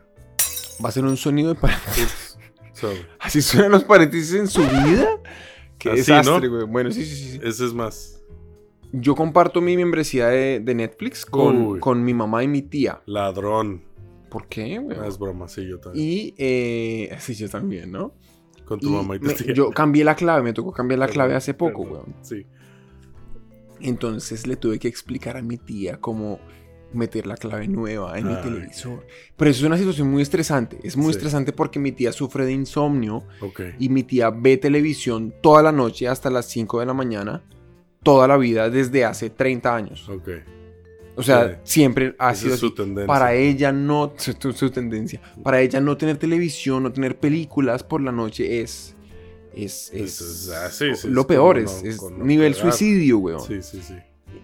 [0.84, 2.38] Va a ser un sonido de paréntesis.
[3.20, 5.08] ¿Así suenan los paréntesis en su vida?
[5.78, 6.54] Qué Así, desastre, ¿no?
[6.54, 6.66] güey.
[6.66, 7.40] Bueno, sí, sí, sí.
[7.42, 8.15] Ese es más.
[8.98, 13.00] Yo comparto mi membresía de, de Netflix con, con mi mamá y mi tía.
[13.06, 13.82] Ladrón.
[14.30, 14.96] ¿Por qué, güey?
[15.00, 16.04] Ah, es broma, sí, yo también.
[16.06, 18.14] Y, eh, sí, yo también, ¿no?
[18.64, 19.54] Con tu Y mamá y tu me- tía.
[19.54, 22.14] yo cambié la clave, me tocó cambiar la clave hace poco, weón.
[22.22, 22.46] Sí.
[23.80, 26.40] Entonces le tuve que explicar a mi tía cómo
[26.92, 28.42] meter la clave nueva en mi Ay.
[28.42, 29.06] televisor.
[29.36, 30.78] Pero eso es una situación muy estresante.
[30.82, 31.18] Es muy Sí.
[31.18, 33.24] estresante porque mi tía sufre de insomnio
[33.78, 37.42] y mi tía ve televisión toda la noche hasta las 5 de la mañana,
[38.06, 40.08] toda la vida desde hace 30 años.
[40.08, 40.28] Ok.
[41.16, 41.72] O sea, Sí.
[41.80, 42.74] siempre ha Esa sido es su así.
[42.76, 43.06] tendencia.
[43.06, 48.00] Para ella no, su, su- tendencia, para ella no tener televisión, no tener películas por
[48.02, 48.94] la noche es,
[49.54, 52.70] es, es, Es- ah, sí, lo peor, es, no- nivel pegar.
[52.72, 53.40] suicidio, weón.
[53.40, 53.94] Sí, sí, sí.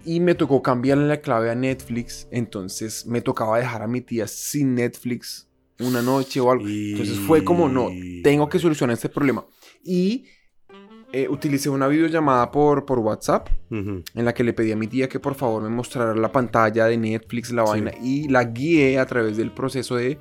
[0.07, 4.27] Y me tocó cambiarle la clave a Netflix, entonces me tocaba dejar a mi tía
[4.27, 5.49] sin Netflix
[5.79, 6.65] una noche o algo.
[6.67, 7.91] Entonces fue como, no,
[8.23, 9.45] tengo que solucionar este problema.
[9.85, 10.25] Y
[11.13, 15.09] eh, utilicé una videollamada por, por WhatsApp en la que le pedí a mi tía
[15.09, 17.71] que por favor me mostrara la pantalla de Netflix, la Sí.
[17.71, 20.19] vaina, y la guié a través del proceso de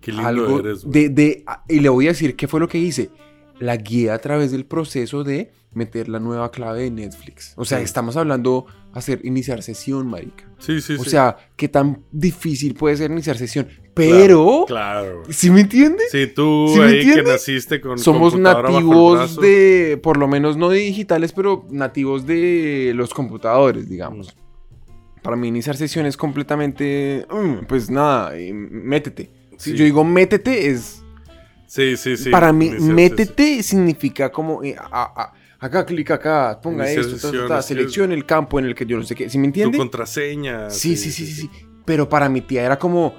[0.00, 2.78] Qué lindo algo eres, de, de- y le voy a decir qué fue lo que
[2.78, 3.10] hice.
[3.58, 7.52] La guié a través del proceso de meter la nueva clave de Netflix.
[7.56, 7.84] O sea, Sí.
[7.84, 10.44] estamos hablando hacer iniciar sesión, marica.
[10.58, 11.10] Sí, sí, o sí.
[11.10, 13.68] sea, qué tan difícil puede ser iniciar sesión.
[13.94, 15.20] Pero, Claro.
[15.22, 15.32] güey.
[15.32, 16.08] ¿sí me entiendes?
[16.10, 20.78] Sí, tú ¿Sí ahí que naciste con Somos nativos de, por lo menos no de
[20.78, 24.34] digitales, pero nativos de los computadores, digamos.
[24.34, 25.20] Mm.
[25.22, 29.30] Para mí iniciar sesión es completamente, mm, pues nada, eh, métete.
[29.58, 29.76] Si Sí.
[29.76, 31.02] yo digo métete es,
[31.66, 32.30] Sí, sí, sí.
[32.30, 37.48] para mí métete significa como, eh, a- a- acá clic acá, ponga esto, ta, ta,
[37.48, 37.78] ta, así es.
[37.78, 39.78] seleccione el campo en el que yo no sé qué, ¿sí me Tu entiende?
[39.78, 40.70] contraseña.
[40.70, 41.50] Sí, sí, sí, sí, sí.
[41.84, 43.14] Pero para mi tía era como.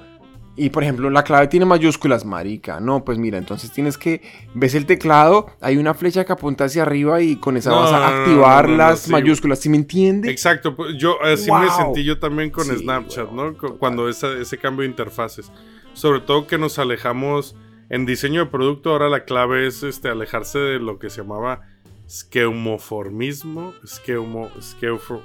[0.60, 2.80] Y por ejemplo, la clave tiene mayúsculas, marica.
[2.80, 4.22] No, pues mira, entonces tienes que.
[4.54, 7.92] Ves el teclado, hay una flecha que apunta hacia arriba y con esa No, vas
[7.92, 9.12] a activar no, no, las sí.
[9.12, 9.60] mayúsculas.
[9.60, 10.28] ¿Sí me entiende?
[10.30, 11.76] Exacto, pues, yo así me Wow.
[11.76, 13.52] sentí yo también con Sí, Snapchat, weón, ¿no?
[13.54, 13.78] Total.
[13.78, 15.52] Cuando esa- ese cambio de interfaces.
[15.92, 17.54] Sobre todo que nos alejamos
[17.88, 21.62] en diseño de producto, ahora la clave es este alejarse de lo que se llamaba
[22.08, 25.22] esqueumoformismo, esqueumo, esqueufo-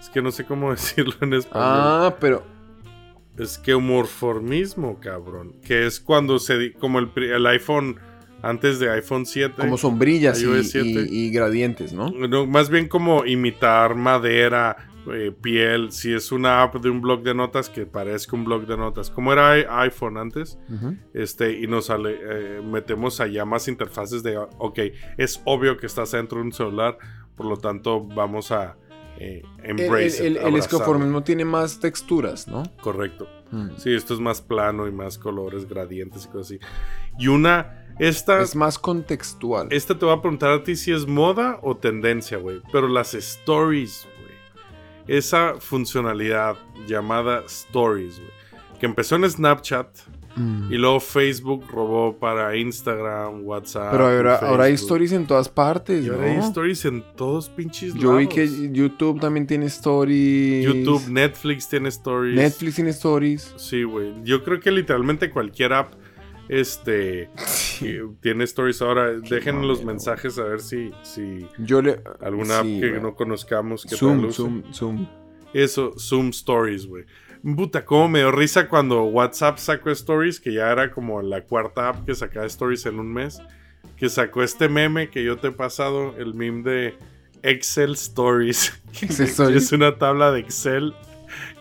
[0.00, 1.62] es que no sé cómo decirlo en español.
[1.64, 2.42] Ah, pero.
[3.38, 7.96] Esqueumorformismo, cabrón, que es cuando se como el, el iPhone
[8.42, 9.54] antes de iPhone 7.
[9.56, 11.06] Como sombrillas y, iOS 7.
[11.10, 12.10] y- y gradientes, ¿no?
[12.10, 14.76] No, más bien como imitar madera,
[15.12, 15.92] eh, piel.
[15.92, 19.10] Si es una app de un blog de notas que parezca un blog de notas.
[19.10, 20.58] Como era iPhone antes.
[21.14, 24.78] Este, y nos sale, eh, metemos allá más interfaces de, ok,
[25.18, 26.98] es obvio que estás dentro de un celular.
[27.36, 28.76] Por lo tanto, vamos a
[29.18, 32.62] eh, El, embrace el, el, el escoformismo tiene más texturas, ¿no?
[32.80, 33.28] Correcto.
[33.50, 33.76] Mm.
[33.76, 36.60] Sí, esto es más plano y más colores, gradientes y cosas así.
[37.18, 38.40] Y una, esta...
[38.40, 39.68] Es más contextual.
[39.70, 42.62] Esta te voy a preguntar a ti si es moda o tendencia, güey.
[42.72, 44.08] Pero las stories.
[45.06, 48.30] Esa funcionalidad llamada stories, güey.
[48.78, 49.88] Que empezó en Snapchat
[50.34, 50.72] Mm.
[50.72, 53.90] y luego Facebook robó para Instagram, WhatsApp.
[53.92, 56.14] Pero ahora, ahora hay stories en todas partes, Y ¿no?
[56.14, 60.64] ahora hay stories en todos pinches Yo vi que YouTube también tiene stories.
[60.64, 62.34] YouTube, Netflix tiene stories.
[62.34, 63.52] Netflix tiene stories.
[63.58, 64.14] Sí, güey.
[64.24, 65.92] Yo creo que literalmente cualquier app
[66.48, 67.30] este
[67.78, 69.12] que tiene stories ahora.
[69.12, 72.00] Dejen los mensajes a ver si, si Yo le.
[72.20, 74.32] alguna app sí, que no conozcamos que Zoom, tal.
[74.32, 75.08] Zoom, Zoom.
[75.52, 77.04] Eso, Zoom Stories, güey.
[77.42, 81.88] Puta, cómo me dio risa cuando WhatsApp sacó Stories, que ya era como la cuarta
[81.88, 83.40] app que sacaba Stories en un mes.
[83.96, 86.94] Que sacó este meme que yo te he pasado, el meme de
[87.42, 88.80] Excel Stories.
[89.02, 89.62] Excel Stories.
[89.64, 90.94] Es una tabla de Excel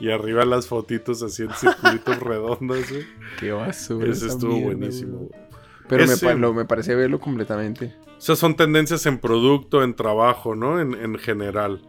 [0.01, 3.05] y arriba las fotitos así en circulitos redondos, güey.
[3.39, 4.09] Qué basura.
[4.11, 5.41] Ese estuvo mierda, buenísimo, güey.
[5.87, 7.95] Pero me, Ese- pa- lo- me parece verlo completamente.
[8.17, 10.79] O sea, son tendencias en producto, en trabajo, ¿no?
[10.79, 11.81] En, en general.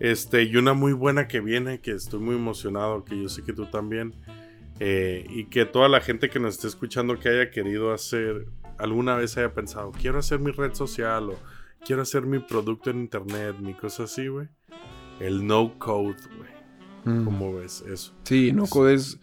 [0.00, 3.52] Este, y una muy buena que viene, que estoy muy emocionado, que yo sé que
[3.52, 4.14] tú también.
[4.80, 8.46] eh, y que toda la gente que nos esté escuchando que haya querido hacer,
[8.78, 11.38] alguna vez haya pensado, quiero hacer mi red social o
[11.84, 14.46] quiero hacer mi producto en internet, mi cosa así, güey.
[15.18, 16.57] El no code, güey.
[17.04, 17.24] Mm.
[17.24, 18.12] ¿Cómo ves eso?
[18.24, 19.18] Sí, no code es.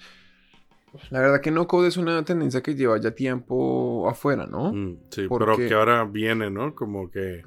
[1.09, 4.71] La verdad que no code es una tendencia que lleva ya tiempo afuera, ¿no?
[4.71, 6.73] Mm, sí, Porque- pero que ahora viene, ¿no?
[6.73, 7.43] Como que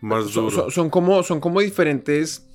[0.00, 0.56] más son, duro.
[0.62, 2.46] son- son como, son como diferentes.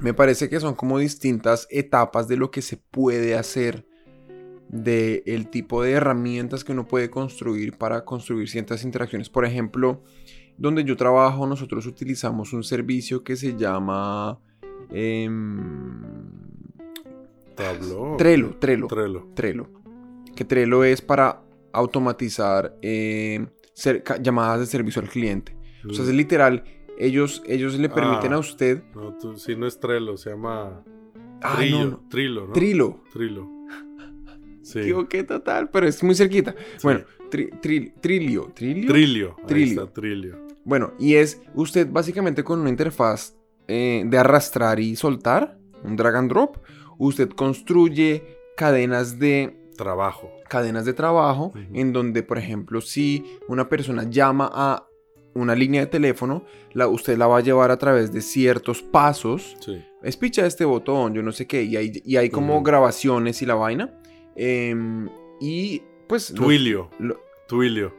[0.00, 3.86] Me parece que son como distintas etapas de lo que se puede hacer.
[4.68, 9.28] De el tipo de herramientas que uno puede construir para construir ciertas interacciones.
[9.28, 10.02] Por ejemplo,
[10.56, 14.38] donde yo trabajo, nosotros utilizamos un servicio que se llama
[14.90, 16.00] em,
[17.54, 18.16] Tableau.
[18.16, 18.86] Trello, Trello.
[18.86, 19.28] Trello.
[19.34, 19.66] Trello.
[20.34, 23.46] Que Trello es para automatizar eh,
[24.04, 25.56] ca- llamadas de servicio al cliente.
[25.88, 26.64] O sea, es literal,
[26.98, 28.36] ellos, ellos le permiten Ah.
[28.36, 28.82] a usted...
[28.94, 30.82] No, tú, si no es Trello, se llama
[31.42, 31.78] Ah, Trillo.
[31.78, 32.08] no, no.
[32.08, 32.52] Trilo, ¿no?
[32.52, 33.00] Trilo.
[33.12, 33.48] Trilo.
[34.62, 34.80] Sí.
[34.80, 36.54] Equivoqué total, pero es muy cerquita.
[36.82, 37.00] Bueno,
[37.30, 38.52] tri- tri- Trilio.
[38.54, 38.88] ¿Trilio?
[38.88, 39.36] Trilio.
[39.40, 39.82] Ahí Trilio.
[39.84, 40.46] está, Trilio.
[40.64, 43.34] Bueno, y es usted básicamente con una interfaz
[43.70, 46.56] eh, de arrastrar y soltar, un drag and drop,
[46.98, 50.30] usted construye cadenas de Trabajo.
[50.48, 54.86] cadenas de trabajo en donde, por ejemplo, si una persona llama a
[55.32, 56.44] una línea de teléfono,
[56.74, 59.56] la, usted la va a llevar a través de ciertos pasos.
[59.60, 59.82] Sí.
[60.02, 63.54] Espicha este botón, yo no sé qué, y hay, y hay como grabaciones y la
[63.54, 63.94] vaina.
[64.36, 65.08] Em,
[65.40, 66.34] y pues...
[66.34, 66.90] Twilio.
[66.98, 67.94] lo- Twilio.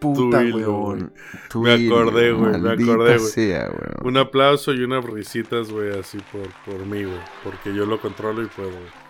[0.00, 1.12] Puta, weón.
[1.54, 3.48] Me acordé, güey, me acordé, güey.
[3.50, 3.94] weón.
[4.02, 7.18] Un aplauso y unas risitas, güey, así por, por mí, güey.
[7.44, 8.70] Porque yo lo controlo y puedo.
[8.70, 9.00] güey.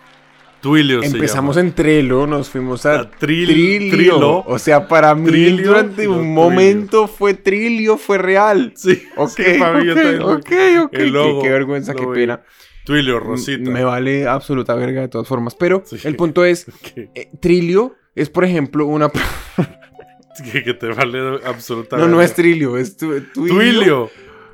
[0.61, 1.69] Twilio se Empezamos llama.
[1.69, 3.95] en Trello, nos fuimos a, A Tril- Trilio.
[3.95, 4.43] Trilo.
[4.45, 8.71] O sea, para mí Trilio durante un momento fue Trilio, fue real.
[8.75, 10.51] Sí, Ok, sí, yo ok, también lo- ok,
[10.83, 10.93] ok.
[10.93, 11.11] el
[11.41, 12.43] Qué- vergüenza, qué pena.
[12.85, 13.71] Twilio, Rosita.
[13.71, 15.55] Me vale absoluta verga de todas formas.
[15.55, 15.97] Pero Sí.
[16.03, 19.09] el punto es, eh, Trilio es, por ejemplo, una...
[20.51, 22.09] que- que te vale absolutamente.
[22.09, 23.55] no, no es Trilio, es tu- Twilio.
[23.55, 24.09] Twilio.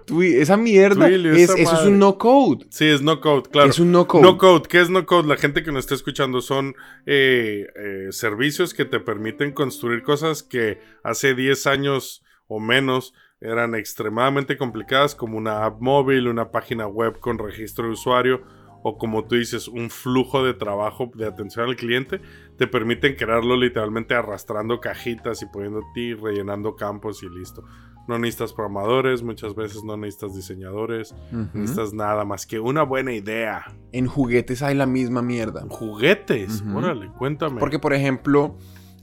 [0.05, 2.65] Twi- esa mierda, es, esa eso es un no code.
[2.69, 3.69] Sí, es no code, claro.
[3.69, 4.23] Es un no code.
[4.23, 5.27] No code, ¿qué es no code?
[5.27, 6.75] La gente que nos está escuchando son
[7.05, 13.75] eh, eh, servicios que te permiten construir cosas que hace 10 años o menos eran
[13.75, 18.41] extremadamente complicadas, como una app móvil, una página web con registro de usuario,
[18.89, 22.21] o como tú dices, un flujo de trabajo de atención al cliente,
[22.57, 27.65] te permiten crearlo literalmente arrastrando cajitas y poniendo ti, rellenando campos y listo.
[28.07, 31.57] No necesitas programadores, muchas veces no necesitas diseñadores, no Ujú.
[31.57, 33.65] necesitas nada más que una buena idea.
[33.91, 35.65] En juguetes hay la misma mierda.
[35.67, 36.77] Juguetes, Ujú.
[36.77, 37.59] órale, cuéntame.
[37.59, 38.55] Porque, por ejemplo,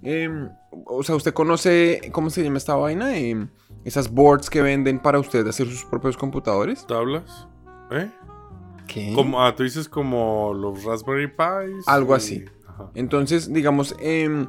[0.02, 0.48] em,
[0.86, 3.18] o sea, usted conoce, ¿cómo se llama esta vaina?
[3.18, 3.48] Em,
[3.84, 6.86] esas boards que venden para usted hacer sus propios computadores.
[6.86, 7.46] ¿Tablas?
[7.90, 8.08] ¿Eh?
[8.86, 9.12] ¿Qué?
[9.14, 11.86] Como, ah, tú dices como los Raspberry Pis.
[11.86, 12.44] Algo y- así.
[12.68, 12.90] Ajá.
[12.94, 14.46] Entonces, digamos, em,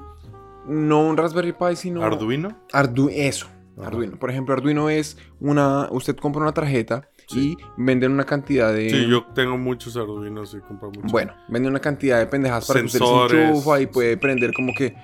[0.67, 2.03] no un Raspberry Pi, sino...
[2.03, 2.57] ¿Arduino?
[2.73, 3.47] Ardu eso.
[3.77, 3.87] Ajá.
[3.87, 4.17] Arduino.
[4.17, 5.87] Por ejemplo, Arduino es una...
[5.91, 7.55] Usted compra una tarjeta Sí.
[7.57, 8.89] y venden una cantidad de...
[8.89, 11.11] Sí, yo tengo muchos Arduinos y compro muchos.
[11.11, 13.33] Bueno, venden una cantidad de pendejadas para que usted Sensores.
[13.39, 14.95] les enchufa y puede prender como que...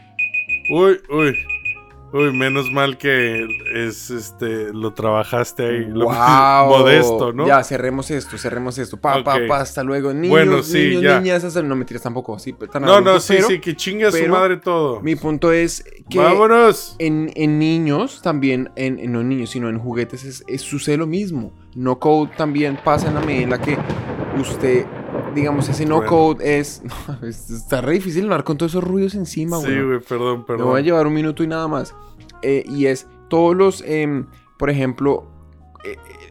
[0.71, 1.35] Uy, uy.
[2.13, 5.85] Uy, menos mal que es este lo trabajaste ahí.
[5.85, 6.13] Lo- ¡Wow!
[6.79, 7.47] modesto, ¿no?
[7.47, 8.97] Ya, cerremos esto, cerremos esto.
[8.97, 10.13] Pa, pa, pa, hasta luego.
[10.13, 11.19] Niños, Bueno, sí, niños, ya.
[11.19, 14.07] niñas, hasta- no me tiras tampoco pues, tan no, no, sí, pero sí, que chingue
[14.07, 14.99] a su madre todo.
[15.01, 16.95] Mi punto es que ¡Vámonos!
[16.99, 20.97] en, en niños también, en, en- no en niños, sino en juguetes, es, es- sucede
[20.97, 21.53] lo mismo.
[21.75, 23.77] No code también pasa en la medida en la que
[24.37, 24.85] usted,
[25.33, 26.09] digamos, ese no Bueno.
[26.09, 26.81] code es,
[27.23, 29.83] es- Está re difícil hablar con todos esos ruidos encima, Sí, güey.
[29.85, 30.67] güey, perdón, Me perdón.
[30.67, 31.95] voy a llevar un minuto y nada más.
[32.41, 34.27] Eh, y es todos los, em,
[34.57, 35.27] por ejemplo,
[35.83, 36.29] eh, eh,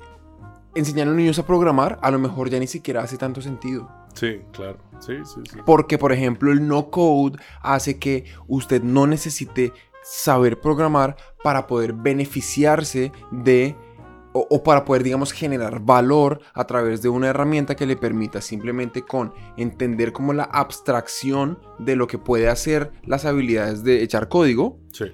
[0.74, 3.88] enseñar a los niños a programar, a lo mejor ya ni siquiera hace tanto sentido.
[4.14, 4.78] Sí, claro.
[4.98, 5.58] Sí, sí, sí.
[5.64, 9.72] Porque, por ejemplo, el no code hace que usted no necesite
[10.02, 13.76] saber programar para poder beneficiarse de
[14.32, 18.40] o, o para poder, digamos, generar valor a través de una herramienta que le permita
[18.40, 24.28] simplemente con entender como la abstracción de lo que puede hacer las habilidades de echar
[24.28, 25.06] código Sí.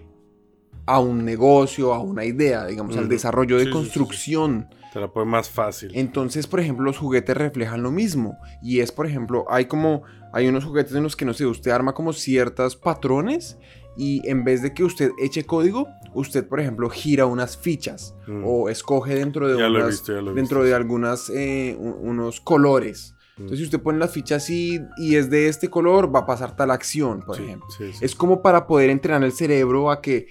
[0.86, 3.88] a un negocio, a una idea, digamos, al desarrollo de Sí, sí, sí, sí.
[3.98, 4.68] construcción.
[4.92, 5.90] Te la pone más fácil.
[5.94, 8.38] Entonces, por ejemplo, los juguetes reflejan lo mismo.
[8.62, 10.02] Y es, por ejemplo, hay como,
[10.32, 13.58] hay unos juguetes en los que, no sé, usted arma como ciertos patrones
[13.96, 18.42] y en vez de que usted eche código, usted, por ejemplo, gira unas fichas Mm.
[18.44, 23.14] o escoge dentro de, Ya unas- visto, dentro de algunas, eh, unos colores.
[23.36, 23.42] Mm.
[23.42, 26.56] Entonces, si usted pone las fichas así y es de este color, va a pasar
[26.56, 27.68] tal acción, por Sí, ejemplo.
[27.76, 28.04] sí, sí.
[28.04, 30.28] Es como para poder entrenar el cerebro a que,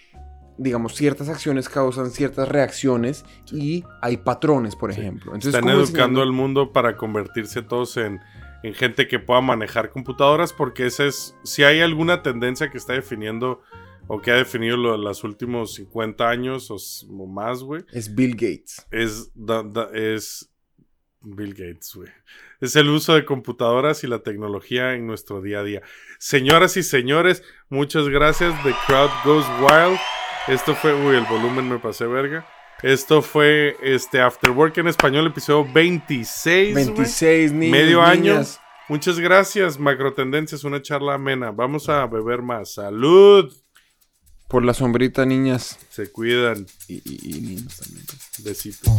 [0.57, 5.35] digamos, ciertas acciones causan ciertas reacciones y hay patrones, por ejemplo.
[5.35, 8.19] Entonces, Están educando enseñando- al mundo para convertirse todos en,
[8.67, 12.93] en gente que pueda manejar computadoras, porque esa es, si hay alguna tendencia que está
[12.93, 13.61] definiendo
[14.07, 16.77] o que ha definido lo- los últimos 50 años o,
[17.27, 18.85] más, güey, Es Bill Gates.
[18.91, 20.51] es, da- da- es
[21.21, 22.09] Bill Gates, güey.
[22.61, 25.81] Es el uso de computadoras y la tecnología en nuestro día a día.
[26.19, 28.53] Señoras y señores, muchas gracias.
[28.63, 29.99] The Crowd Goes Wild.
[30.47, 32.47] Esto fue, uy, el volumen me pasé verga.
[32.85, 36.71] Esto fue este After Work en español, episodio 26.
[36.73, 36.85] güey.
[36.85, 37.71] 26 niños.
[37.71, 38.33] Medio año.
[38.33, 38.59] niñas.
[38.87, 41.49] Muchas gracias, Macro Tendencias, una charla amena.
[41.49, 42.73] Vamos a beber más.
[42.75, 43.51] Salud.
[44.47, 45.79] Por la sombrita, niñas.
[45.89, 46.67] Se cuidan.
[46.87, 48.05] Y, y- y niños también.
[48.43, 48.93] Besitos.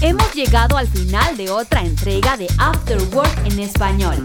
[0.00, 4.24] Hemos llegado al final de otra entrega de After Work en español.